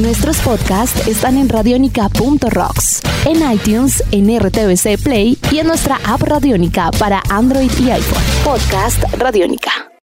Nuestros 0.00 0.38
podcasts 0.38 1.08
están 1.08 1.36
en 1.38 1.48
radionica.rocks, 1.48 3.02
en 3.24 3.52
iTunes, 3.52 4.04
en 4.12 4.38
RTVC 4.38 5.02
Play 5.02 5.36
y 5.50 5.58
en 5.58 5.66
nuestra 5.66 5.98
app 6.04 6.22
Radionica 6.22 6.92
para 6.92 7.20
Android 7.30 7.70
y 7.80 7.90
iPhone. 7.90 8.22
Podcast 8.44 9.02
Radionica. 9.18 9.88